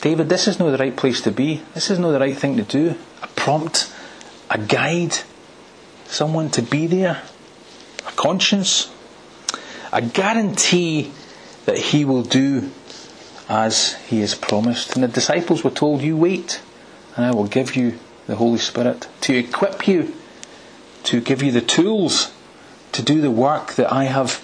David, 0.00 0.28
this 0.28 0.48
is 0.48 0.58
not 0.58 0.72
the 0.72 0.78
right 0.78 0.96
place 0.96 1.20
to 1.20 1.30
be. 1.30 1.62
This 1.74 1.92
is 1.92 2.00
not 2.00 2.10
the 2.10 2.18
right 2.18 2.36
thing 2.36 2.56
to 2.56 2.64
do. 2.64 2.96
A 3.22 3.28
prompt, 3.28 3.94
a 4.50 4.58
guide, 4.58 5.14
someone 6.06 6.50
to 6.50 6.62
be 6.62 6.88
there, 6.88 7.22
a 8.04 8.10
conscience, 8.16 8.90
a 9.92 10.02
guarantee 10.02 11.12
that 11.66 11.78
He 11.78 12.04
will 12.04 12.24
do 12.24 12.72
as 13.48 13.94
he 14.08 14.22
has 14.22 14.34
promised. 14.34 14.96
And 14.96 15.04
the 15.04 15.08
disciples 15.08 15.62
were 15.62 15.70
told, 15.70 16.02
You 16.02 16.16
wait, 16.16 16.60
and 17.14 17.24
I 17.24 17.30
will 17.30 17.46
give 17.46 17.76
you 17.76 17.96
the 18.26 18.34
Holy 18.34 18.58
Spirit 18.58 19.06
to 19.20 19.36
equip 19.36 19.86
you, 19.86 20.16
to 21.04 21.20
give 21.20 21.44
you 21.44 21.52
the 21.52 21.60
tools 21.60 22.32
to 22.90 23.02
do 23.02 23.20
the 23.20 23.30
work 23.30 23.74
that 23.74 23.92
I 23.92 24.06
have 24.06 24.42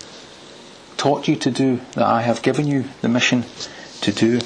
taught 1.04 1.28
you 1.28 1.36
to 1.36 1.50
do, 1.50 1.82
that 1.96 2.06
I 2.06 2.22
have 2.22 2.40
given 2.40 2.66
you 2.66 2.86
the 3.02 3.10
mission 3.10 3.44
to 4.00 4.10
do. 4.10 4.40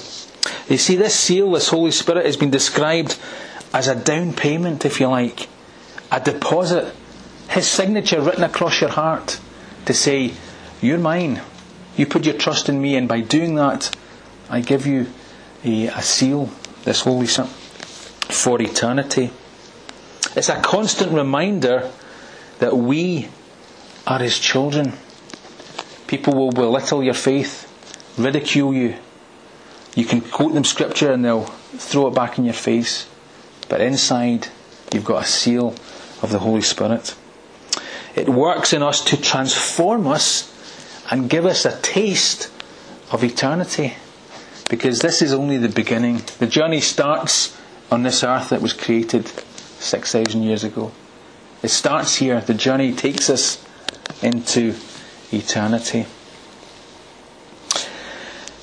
You 0.68 0.77
see, 0.77 0.97
this 0.97 1.14
seal, 1.14 1.53
this 1.53 1.68
Holy 1.68 1.92
Spirit, 1.92 2.27
has 2.27 2.37
been 2.37 2.51
described 2.51 3.16
as 3.73 3.87
a 3.87 3.94
down 3.94 4.33
payment, 4.33 4.85
if 4.85 4.99
you 4.99 5.07
like, 5.07 5.47
a 6.11 6.18
deposit, 6.18 6.92
His 7.49 7.68
signature 7.68 8.21
written 8.21 8.42
across 8.42 8.81
your 8.81 8.90
heart 8.90 9.38
to 9.87 9.94
say, 9.94 10.33
You're 10.83 10.99
mine. 10.99 11.42
You 11.97 12.07
put 12.07 12.25
your 12.25 12.35
trust 12.37 12.68
in 12.68 12.83
me, 12.83 12.97
and 12.97 13.07
by 13.07 13.21
doing 13.21 13.55
that, 13.55 13.94
I 14.51 14.61
give 14.61 14.85
you 14.85 15.07
a, 15.64 15.87
a 15.87 16.03
seal, 16.03 16.51
this 16.83 17.03
holy 17.03 17.29
son, 17.29 17.47
for 17.47 18.61
eternity. 18.61 19.31
It's 20.35 20.49
a 20.49 20.61
constant 20.61 21.12
reminder 21.12 21.92
that 22.59 22.77
we 22.77 23.29
are 24.09 24.18
his 24.18 24.40
children. 24.40 24.94
People 26.09 26.35
will 26.35 26.51
belittle 26.51 27.05
your 27.05 27.14
faith, 27.14 27.71
ridicule 28.18 28.75
you. 28.75 28.97
You 29.94 30.05
can 30.05 30.23
quote 30.23 30.55
them 30.55 30.64
scripture 30.64 31.12
and 31.12 31.25
they'll 31.25 31.44
throw 31.44 32.09
it 32.09 32.14
back 32.14 32.38
in 32.38 32.44
your 32.44 32.55
face. 32.55 33.07
But 33.68 33.81
inside, 33.83 34.49
you've 34.92 35.05
got 35.05 35.25
a 35.25 35.27
seal 35.27 35.75
of 36.23 36.31
the 36.31 36.38
Holy 36.38 36.62
Spirit. 36.62 37.14
It 38.16 38.29
works 38.29 38.73
in 38.73 38.83
us 38.83 39.05
to 39.05 39.21
transform 39.21 40.07
us 40.07 40.53
and 41.11 41.29
give 41.29 41.44
us 41.44 41.64
a 41.64 41.79
taste 41.83 42.51
of 43.12 43.23
eternity. 43.23 43.94
Because 44.71 45.01
this 45.01 45.21
is 45.23 45.33
only 45.33 45.59
the 45.59 45.68
beginning. 45.68 46.23
The 46.38 46.47
journey 46.47 46.81
starts 46.81 47.57
on 47.90 48.03
this 48.03 48.25
earth 48.25 48.49
that 48.49 48.62
was 48.62 48.73
created 48.73 49.29
6,000 49.29 50.42
years 50.42 50.64
ago. 50.64 50.90
It 51.62 51.68
starts 51.68 52.16
here. 52.16 52.40
The 52.40 52.55
journey 52.55 52.92
takes 52.94 53.29
us 53.29 53.64
into 54.23 54.75
eternity. 55.33 56.07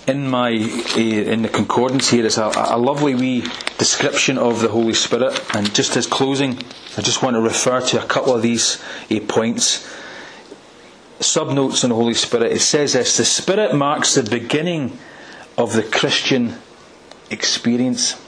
In 0.08 0.28
my 0.28 0.52
eh, 0.52 1.32
in 1.34 1.42
the 1.42 1.50
concordance 1.50 2.10
here 2.10 2.26
is 2.26 2.38
a, 2.38 2.52
a 2.56 2.78
lovely 2.78 3.16
wee 3.16 3.42
description 3.78 4.38
of 4.38 4.62
the 4.62 4.68
Holy 4.70 4.94
Spirit, 4.94 5.40
and 5.56 5.74
just 5.74 5.98
as 5.98 6.06
closing, 6.06 6.60
I 6.98 7.02
just 7.02 7.24
want 7.24 7.36
to 7.36 7.42
refer 7.42 7.82
to 7.82 8.04
a 8.04 8.06
couple 8.06 8.34
of 8.34 8.42
these 8.42 8.82
uh, 9.12 9.20
points. 9.28 9.92
Subnotes 11.20 11.84
on 11.84 11.90
the 11.90 11.96
Holy 11.96 12.14
Spirit. 12.14 12.52
It 12.52 12.62
says 12.62 12.94
this: 12.94 13.18
the 13.18 13.26
Spirit 13.26 13.74
marks 13.74 14.14
the 14.14 14.24
beginning 14.24 15.00
of 15.58 15.74
the 15.74 15.84
Christian 15.84 16.56
experience. 17.32 18.22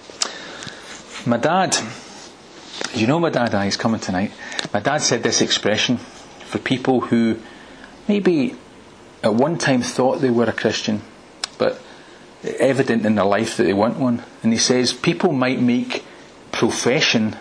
My 1.28 1.38
dad, 1.38 1.78
you 2.93 3.06
know 3.06 3.19
my 3.19 3.30
dad, 3.30 3.54
he's 3.65 3.78
coming 3.78 4.00
tonight. 4.00 4.32
My 4.73 4.80
dad 4.80 5.00
said 5.00 5.21
this 5.21 5.41
expression 5.41 5.97
for 5.97 6.58
people 6.58 7.02
who 7.02 7.39
maybe 8.07 8.55
at 9.23 9.33
one 9.33 9.57
time 9.57 9.81
thought 9.81 10.21
they 10.21 10.29
were 10.29 10.45
a 10.45 10.53
Christian, 10.53 11.01
but 11.57 11.81
evident 12.43 13.05
in 13.05 13.15
their 13.15 13.25
life 13.25 13.57
that 13.57 13.63
they 13.63 13.73
weren't 13.73 13.97
one. 13.97 14.23
And 14.43 14.53
he 14.53 14.59
says 14.59 14.93
people 14.93 15.31
might 15.31 15.59
make 15.59 16.03
profession, 16.51 17.35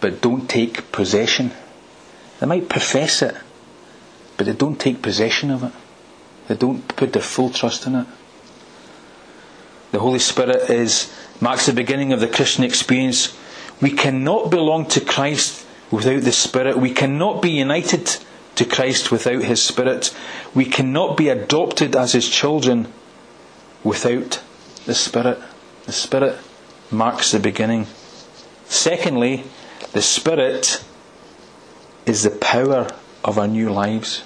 but 0.00 0.20
don't 0.20 0.48
take 0.48 0.90
possession. 0.92 1.52
They 2.40 2.46
might 2.46 2.68
profess 2.68 3.22
it, 3.22 3.36
but 4.36 4.46
they 4.46 4.52
don't 4.52 4.80
take 4.80 5.02
possession 5.02 5.50
of 5.50 5.62
it. 5.62 5.72
They 6.48 6.56
don't 6.56 6.88
put 6.96 7.12
their 7.12 7.22
full 7.22 7.50
trust 7.50 7.86
in 7.86 7.94
it. 7.94 8.06
The 9.92 10.00
Holy 10.00 10.18
Spirit 10.18 10.70
is 10.70 11.12
marks 11.40 11.66
the 11.66 11.72
beginning 11.72 12.12
of 12.12 12.20
the 12.20 12.28
Christian 12.28 12.64
experience. 12.64 13.36
We 13.80 13.90
cannot 13.90 14.50
belong 14.50 14.86
to 14.86 15.00
Christ 15.00 15.66
without 15.90 16.22
the 16.22 16.32
Spirit. 16.32 16.78
We 16.78 16.92
cannot 16.92 17.42
be 17.42 17.50
united 17.50 18.16
to 18.56 18.64
Christ 18.64 19.10
without 19.10 19.42
His 19.42 19.62
Spirit. 19.62 20.14
We 20.54 20.64
cannot 20.64 21.16
be 21.16 21.28
adopted 21.28 21.96
as 21.96 22.12
His 22.12 22.28
children 22.28 22.92
without 23.82 24.42
the 24.86 24.94
Spirit. 24.94 25.38
The 25.86 25.92
Spirit 25.92 26.38
marks 26.90 27.32
the 27.32 27.40
beginning. 27.40 27.86
Secondly, 28.66 29.44
the 29.92 30.02
Spirit 30.02 30.84
is 32.06 32.22
the 32.22 32.30
power 32.30 32.88
of 33.24 33.38
our 33.38 33.48
new 33.48 33.70
lives. 33.70 34.22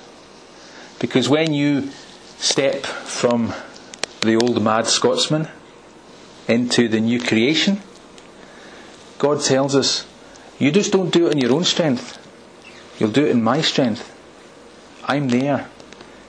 Because 0.98 1.28
when 1.28 1.52
you 1.52 1.90
step 2.38 2.84
from 2.86 3.52
the 4.20 4.36
old 4.36 4.62
mad 4.62 4.86
Scotsman 4.86 5.48
into 6.48 6.88
the 6.88 7.00
new 7.00 7.20
creation, 7.20 7.82
God 9.18 9.42
tells 9.42 9.74
us, 9.74 10.06
you 10.58 10.70
just 10.70 10.92
don't 10.92 11.10
do 11.10 11.26
it 11.26 11.32
in 11.32 11.38
your 11.38 11.52
own 11.52 11.64
strength. 11.64 12.18
You'll 12.98 13.10
do 13.10 13.26
it 13.26 13.30
in 13.30 13.42
my 13.42 13.60
strength. 13.60 14.12
I'm 15.06 15.28
there. 15.28 15.68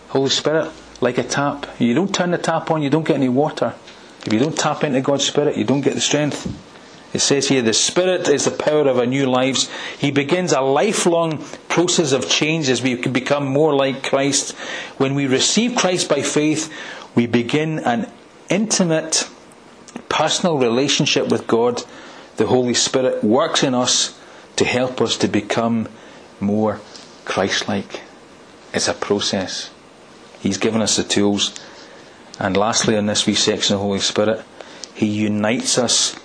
Holy 0.09 0.29
Spirit, 0.29 0.71
like 1.01 1.17
a 1.17 1.23
tap. 1.23 1.65
You 1.79 1.93
don't 1.93 2.13
turn 2.13 2.31
the 2.31 2.37
tap 2.37 2.71
on, 2.71 2.83
you 2.83 2.89
don't 2.89 3.05
get 3.05 3.15
any 3.15 3.29
water. 3.29 3.73
If 4.25 4.31
you 4.31 4.39
don't 4.39 4.57
tap 4.57 4.83
into 4.83 5.01
God's 5.01 5.25
Spirit, 5.25 5.57
you 5.57 5.63
don't 5.63 5.81
get 5.81 5.95
the 5.95 6.01
strength. 6.01 6.45
It 7.13 7.19
says 7.19 7.47
here, 7.47 7.61
the 7.61 7.73
Spirit 7.73 8.27
is 8.27 8.45
the 8.45 8.51
power 8.51 8.87
of 8.87 8.99
our 8.99 9.05
new 9.05 9.25
lives. 9.25 9.69
He 9.97 10.11
begins 10.11 10.51
a 10.51 10.61
lifelong 10.61 11.43
process 11.69 12.11
of 12.11 12.29
change 12.29 12.69
as 12.69 12.81
we 12.81 12.95
become 12.95 13.47
more 13.47 13.73
like 13.73 14.03
Christ. 14.03 14.51
When 14.97 15.15
we 15.15 15.25
receive 15.25 15.75
Christ 15.75 16.09
by 16.09 16.21
faith, 16.21 16.71
we 17.15 17.25
begin 17.25 17.79
an 17.79 18.11
intimate, 18.49 19.27
personal 20.09 20.57
relationship 20.57 21.29
with 21.29 21.47
God. 21.47 21.83
The 22.35 22.47
Holy 22.47 22.73
Spirit 22.75 23.23
works 23.23 23.63
in 23.63 23.73
us 23.73 24.19
to 24.57 24.65
help 24.65 25.01
us 25.01 25.17
to 25.17 25.27
become 25.27 25.87
more 26.39 26.81
Christ 27.25 27.67
like. 27.67 28.01
It's 28.77 28.87
a 28.87 28.93
process. 28.93 29.71
He's 30.39 30.59
given 30.59 30.83
us 30.83 30.97
the 30.97 31.03
tools. 31.03 31.59
And 32.39 32.55
lastly, 32.55 32.95
in 32.95 33.07
this 33.07 33.25
wee 33.25 33.33
section 33.33 33.73
of 33.73 33.79
the 33.79 33.85
Holy 33.87 33.97
Spirit, 33.97 34.45
He 34.93 35.07
unites 35.07 35.79
us. 35.79 36.15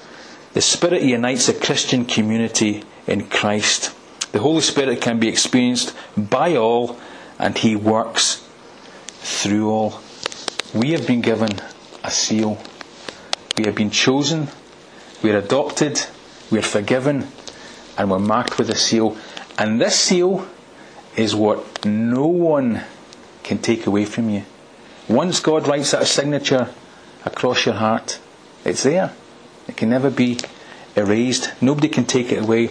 The 0.52 0.60
Spirit 0.60 1.00
unites 1.00 1.48
a 1.48 1.54
Christian 1.54 2.04
community 2.04 2.84
in 3.06 3.30
Christ. 3.30 3.94
The 4.32 4.40
Holy 4.40 4.60
Spirit 4.60 5.00
can 5.00 5.18
be 5.18 5.28
experienced 5.28 5.96
by 6.14 6.54
all, 6.54 6.98
and 7.38 7.56
He 7.56 7.74
works 7.74 8.46
through 9.06 9.70
all. 9.70 10.02
We 10.74 10.90
have 10.90 11.06
been 11.06 11.22
given 11.22 11.52
a 12.04 12.10
seal. 12.10 12.62
We 13.56 13.64
have 13.64 13.76
been 13.76 13.90
chosen. 13.90 14.48
We 15.22 15.30
are 15.32 15.38
adopted. 15.38 16.02
We 16.50 16.58
are 16.58 16.68
forgiven. 16.76 17.28
And 17.96 18.10
we're 18.10 18.18
marked 18.18 18.58
with 18.58 18.68
a 18.68 18.76
seal. 18.76 19.16
And 19.56 19.80
this 19.80 19.98
seal 19.98 20.46
is 21.16 21.34
what 21.34 21.71
no 21.84 22.26
one 22.26 22.82
can 23.42 23.58
take 23.58 23.86
away 23.86 24.04
from 24.04 24.30
you. 24.30 24.44
Once 25.08 25.40
God 25.40 25.66
writes 25.66 25.90
that 25.90 26.06
signature 26.06 26.70
across 27.24 27.66
your 27.66 27.74
heart, 27.74 28.18
it's 28.64 28.84
there. 28.84 29.12
It 29.68 29.76
can 29.76 29.90
never 29.90 30.10
be 30.10 30.38
erased. 30.96 31.52
Nobody 31.60 31.88
can 31.88 32.04
take 32.04 32.30
it 32.32 32.42
away. 32.42 32.70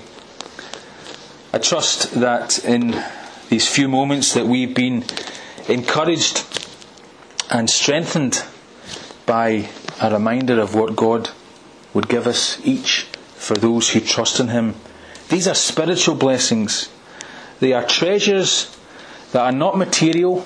I 1.54 1.58
trust 1.58 2.12
that 2.21 2.63
in 2.63 3.04
these 3.50 3.67
few 3.67 3.89
moments 3.89 4.34
that 4.34 4.47
we've 4.47 4.74
been 4.74 5.04
encouraged 5.67 6.45
and 7.50 7.69
strengthened 7.69 8.43
by 9.26 9.69
a 10.02 10.12
reminder 10.12 10.60
of 10.60 10.74
what 10.74 10.95
God 10.95 11.30
would 11.93 12.08
give 12.08 12.28
us 12.28 12.60
each 12.63 13.08
for 13.36 13.56
those 13.56 13.89
who 13.89 14.00
trust 14.00 14.39
in 14.39 14.47
Him. 14.47 14.76
These 15.30 15.47
are 15.47 15.56
spiritual 15.56 16.15
blessings. 16.15 16.89
They 17.60 17.74
are 17.74 17.86
treasures 17.86 18.76
that 19.32 19.41
are 19.41 19.52
not 19.52 19.78
material, 19.78 20.46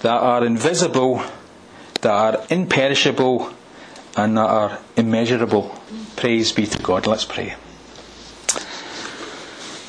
that 0.00 0.20
are 0.20 0.44
invisible, 0.44 1.22
that 2.00 2.10
are 2.10 2.44
imperishable, 2.50 3.52
and 4.16 4.36
that 4.36 4.48
are 4.48 4.78
immeasurable. 4.96 5.74
Praise 6.16 6.52
be 6.52 6.66
to 6.66 6.78
God. 6.78 7.06
Let's 7.06 7.24
pray. 7.24 7.54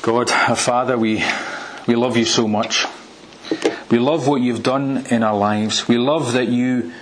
God, 0.02 0.30
our 0.30 0.56
Father, 0.56 0.98
we, 0.98 1.24
we 1.86 1.94
love 1.94 2.16
you 2.16 2.24
so 2.24 2.46
much. 2.46 2.86
We 3.90 3.98
love 3.98 4.26
what 4.28 4.40
you've 4.40 4.62
done 4.62 5.06
in 5.10 5.22
our 5.22 5.36
lives. 5.36 5.88
We 5.88 5.98
love 5.98 6.32
that 6.32 6.48
you 6.48 6.92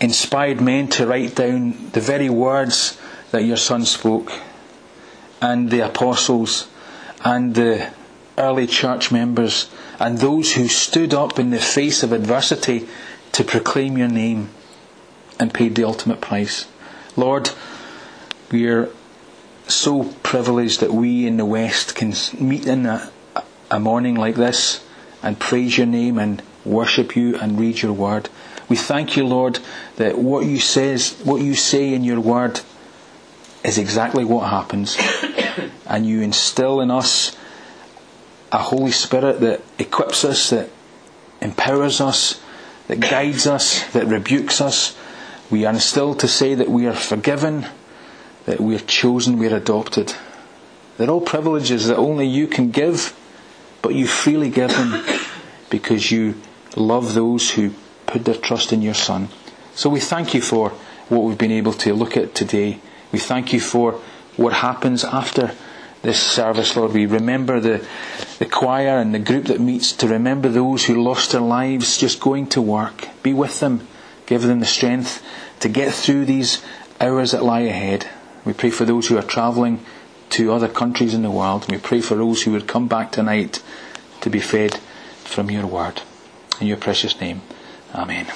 inspired 0.00 0.60
men 0.60 0.88
to 0.88 1.06
write 1.06 1.34
down 1.34 1.90
the 1.90 2.00
very 2.00 2.28
words 2.28 2.98
that 3.30 3.44
your 3.44 3.56
Son 3.56 3.84
spoke, 3.84 4.32
and 5.40 5.70
the 5.70 5.80
apostles, 5.80 6.68
and 7.24 7.54
the 7.54 7.90
early 8.38 8.66
church 8.66 9.10
members 9.10 9.68
and 9.98 10.18
those 10.18 10.54
who 10.54 10.68
stood 10.68 11.12
up 11.12 11.38
in 11.38 11.50
the 11.50 11.60
face 11.60 12.02
of 12.02 12.12
adversity 12.12 12.88
to 13.32 13.44
proclaim 13.44 13.98
your 13.98 14.08
name 14.08 14.50
and 15.38 15.52
paid 15.52 15.74
the 15.74 15.84
ultimate 15.84 16.20
price. 16.20 16.66
Lord, 17.16 17.50
we 18.50 18.66
are 18.68 18.88
so 19.66 20.04
privileged 20.22 20.80
that 20.80 20.92
we 20.92 21.26
in 21.26 21.36
the 21.36 21.44
West 21.44 21.94
can 21.94 22.14
meet 22.38 22.66
in 22.66 22.86
a, 22.86 23.10
a 23.70 23.78
morning 23.78 24.14
like 24.14 24.36
this 24.36 24.84
and 25.22 25.38
praise 25.38 25.76
your 25.76 25.86
name 25.86 26.18
and 26.18 26.42
worship 26.64 27.16
you 27.16 27.36
and 27.36 27.58
read 27.58 27.82
your 27.82 27.92
word. 27.92 28.28
We 28.68 28.76
thank 28.76 29.16
you, 29.16 29.26
Lord, 29.26 29.58
that 29.96 30.18
what 30.18 30.46
you 30.46 30.58
says, 30.58 31.18
what 31.24 31.42
you 31.42 31.54
say 31.54 31.92
in 31.94 32.04
your 32.04 32.20
word 32.20 32.60
is 33.64 33.78
exactly 33.78 34.24
what 34.24 34.48
happens. 34.48 34.96
and 35.86 36.06
you 36.06 36.20
instill 36.20 36.80
in 36.80 36.90
us 36.90 37.36
a 38.52 38.58
Holy 38.58 38.90
Spirit 38.90 39.40
that 39.40 39.60
equips 39.78 40.24
us, 40.24 40.50
that 40.50 40.70
empowers 41.40 42.00
us, 42.00 42.40
that 42.88 43.00
guides 43.00 43.46
us, 43.46 43.84
that 43.92 44.06
rebukes 44.06 44.60
us. 44.60 44.96
We 45.50 45.64
are 45.64 45.78
still 45.78 46.14
to 46.16 46.28
say 46.28 46.54
that 46.54 46.68
we 46.68 46.86
are 46.86 46.94
forgiven, 46.94 47.66
that 48.46 48.60
we 48.60 48.74
are 48.76 48.80
chosen, 48.80 49.38
we 49.38 49.50
are 49.52 49.56
adopted. 49.56 50.14
They're 50.96 51.10
all 51.10 51.20
privileges 51.20 51.86
that 51.86 51.96
only 51.96 52.26
you 52.26 52.46
can 52.46 52.70
give, 52.70 53.16
but 53.82 53.94
you 53.94 54.06
freely 54.06 54.50
give 54.50 54.70
them 54.70 55.04
because 55.70 56.10
you 56.10 56.40
love 56.76 57.14
those 57.14 57.50
who 57.52 57.72
put 58.06 58.24
their 58.24 58.34
trust 58.34 58.72
in 58.72 58.82
your 58.82 58.94
Son. 58.94 59.28
So 59.74 59.88
we 59.90 60.00
thank 60.00 60.34
you 60.34 60.40
for 60.40 60.70
what 61.08 61.22
we've 61.22 61.38
been 61.38 61.52
able 61.52 61.72
to 61.74 61.94
look 61.94 62.16
at 62.16 62.34
today. 62.34 62.80
We 63.12 63.18
thank 63.18 63.52
you 63.52 63.60
for 63.60 63.92
what 64.36 64.54
happens 64.54 65.04
after 65.04 65.52
this 66.02 66.20
service, 66.20 66.76
Lord. 66.76 66.92
We 66.92 67.06
remember 67.06 67.60
the, 67.60 67.86
the 68.38 68.46
choir 68.46 68.98
and 68.98 69.14
the 69.14 69.18
group 69.18 69.46
that 69.46 69.60
meets 69.60 69.92
to 69.94 70.08
remember 70.08 70.48
those 70.48 70.84
who 70.84 71.02
lost 71.02 71.32
their 71.32 71.40
lives 71.40 71.98
just 71.98 72.20
going 72.20 72.46
to 72.48 72.62
work. 72.62 73.08
Be 73.22 73.34
with 73.34 73.60
them. 73.60 73.86
Give 74.26 74.42
them 74.42 74.60
the 74.60 74.66
strength 74.66 75.22
to 75.60 75.68
get 75.68 75.92
through 75.92 76.26
these 76.26 76.62
hours 77.00 77.32
that 77.32 77.42
lie 77.42 77.60
ahead. 77.60 78.08
We 78.44 78.52
pray 78.52 78.70
for 78.70 78.84
those 78.84 79.08
who 79.08 79.18
are 79.18 79.22
travelling 79.22 79.84
to 80.30 80.52
other 80.52 80.68
countries 80.68 81.14
in 81.14 81.22
the 81.22 81.30
world. 81.30 81.70
We 81.70 81.78
pray 81.78 82.00
for 82.00 82.14
those 82.14 82.42
who 82.42 82.52
would 82.52 82.66
come 82.66 82.88
back 82.88 83.12
tonight 83.12 83.62
to 84.20 84.30
be 84.30 84.40
fed 84.40 84.74
from 85.24 85.50
your 85.50 85.66
word. 85.66 86.02
In 86.60 86.66
your 86.66 86.76
precious 86.76 87.18
name. 87.20 87.42
Amen. 87.94 88.26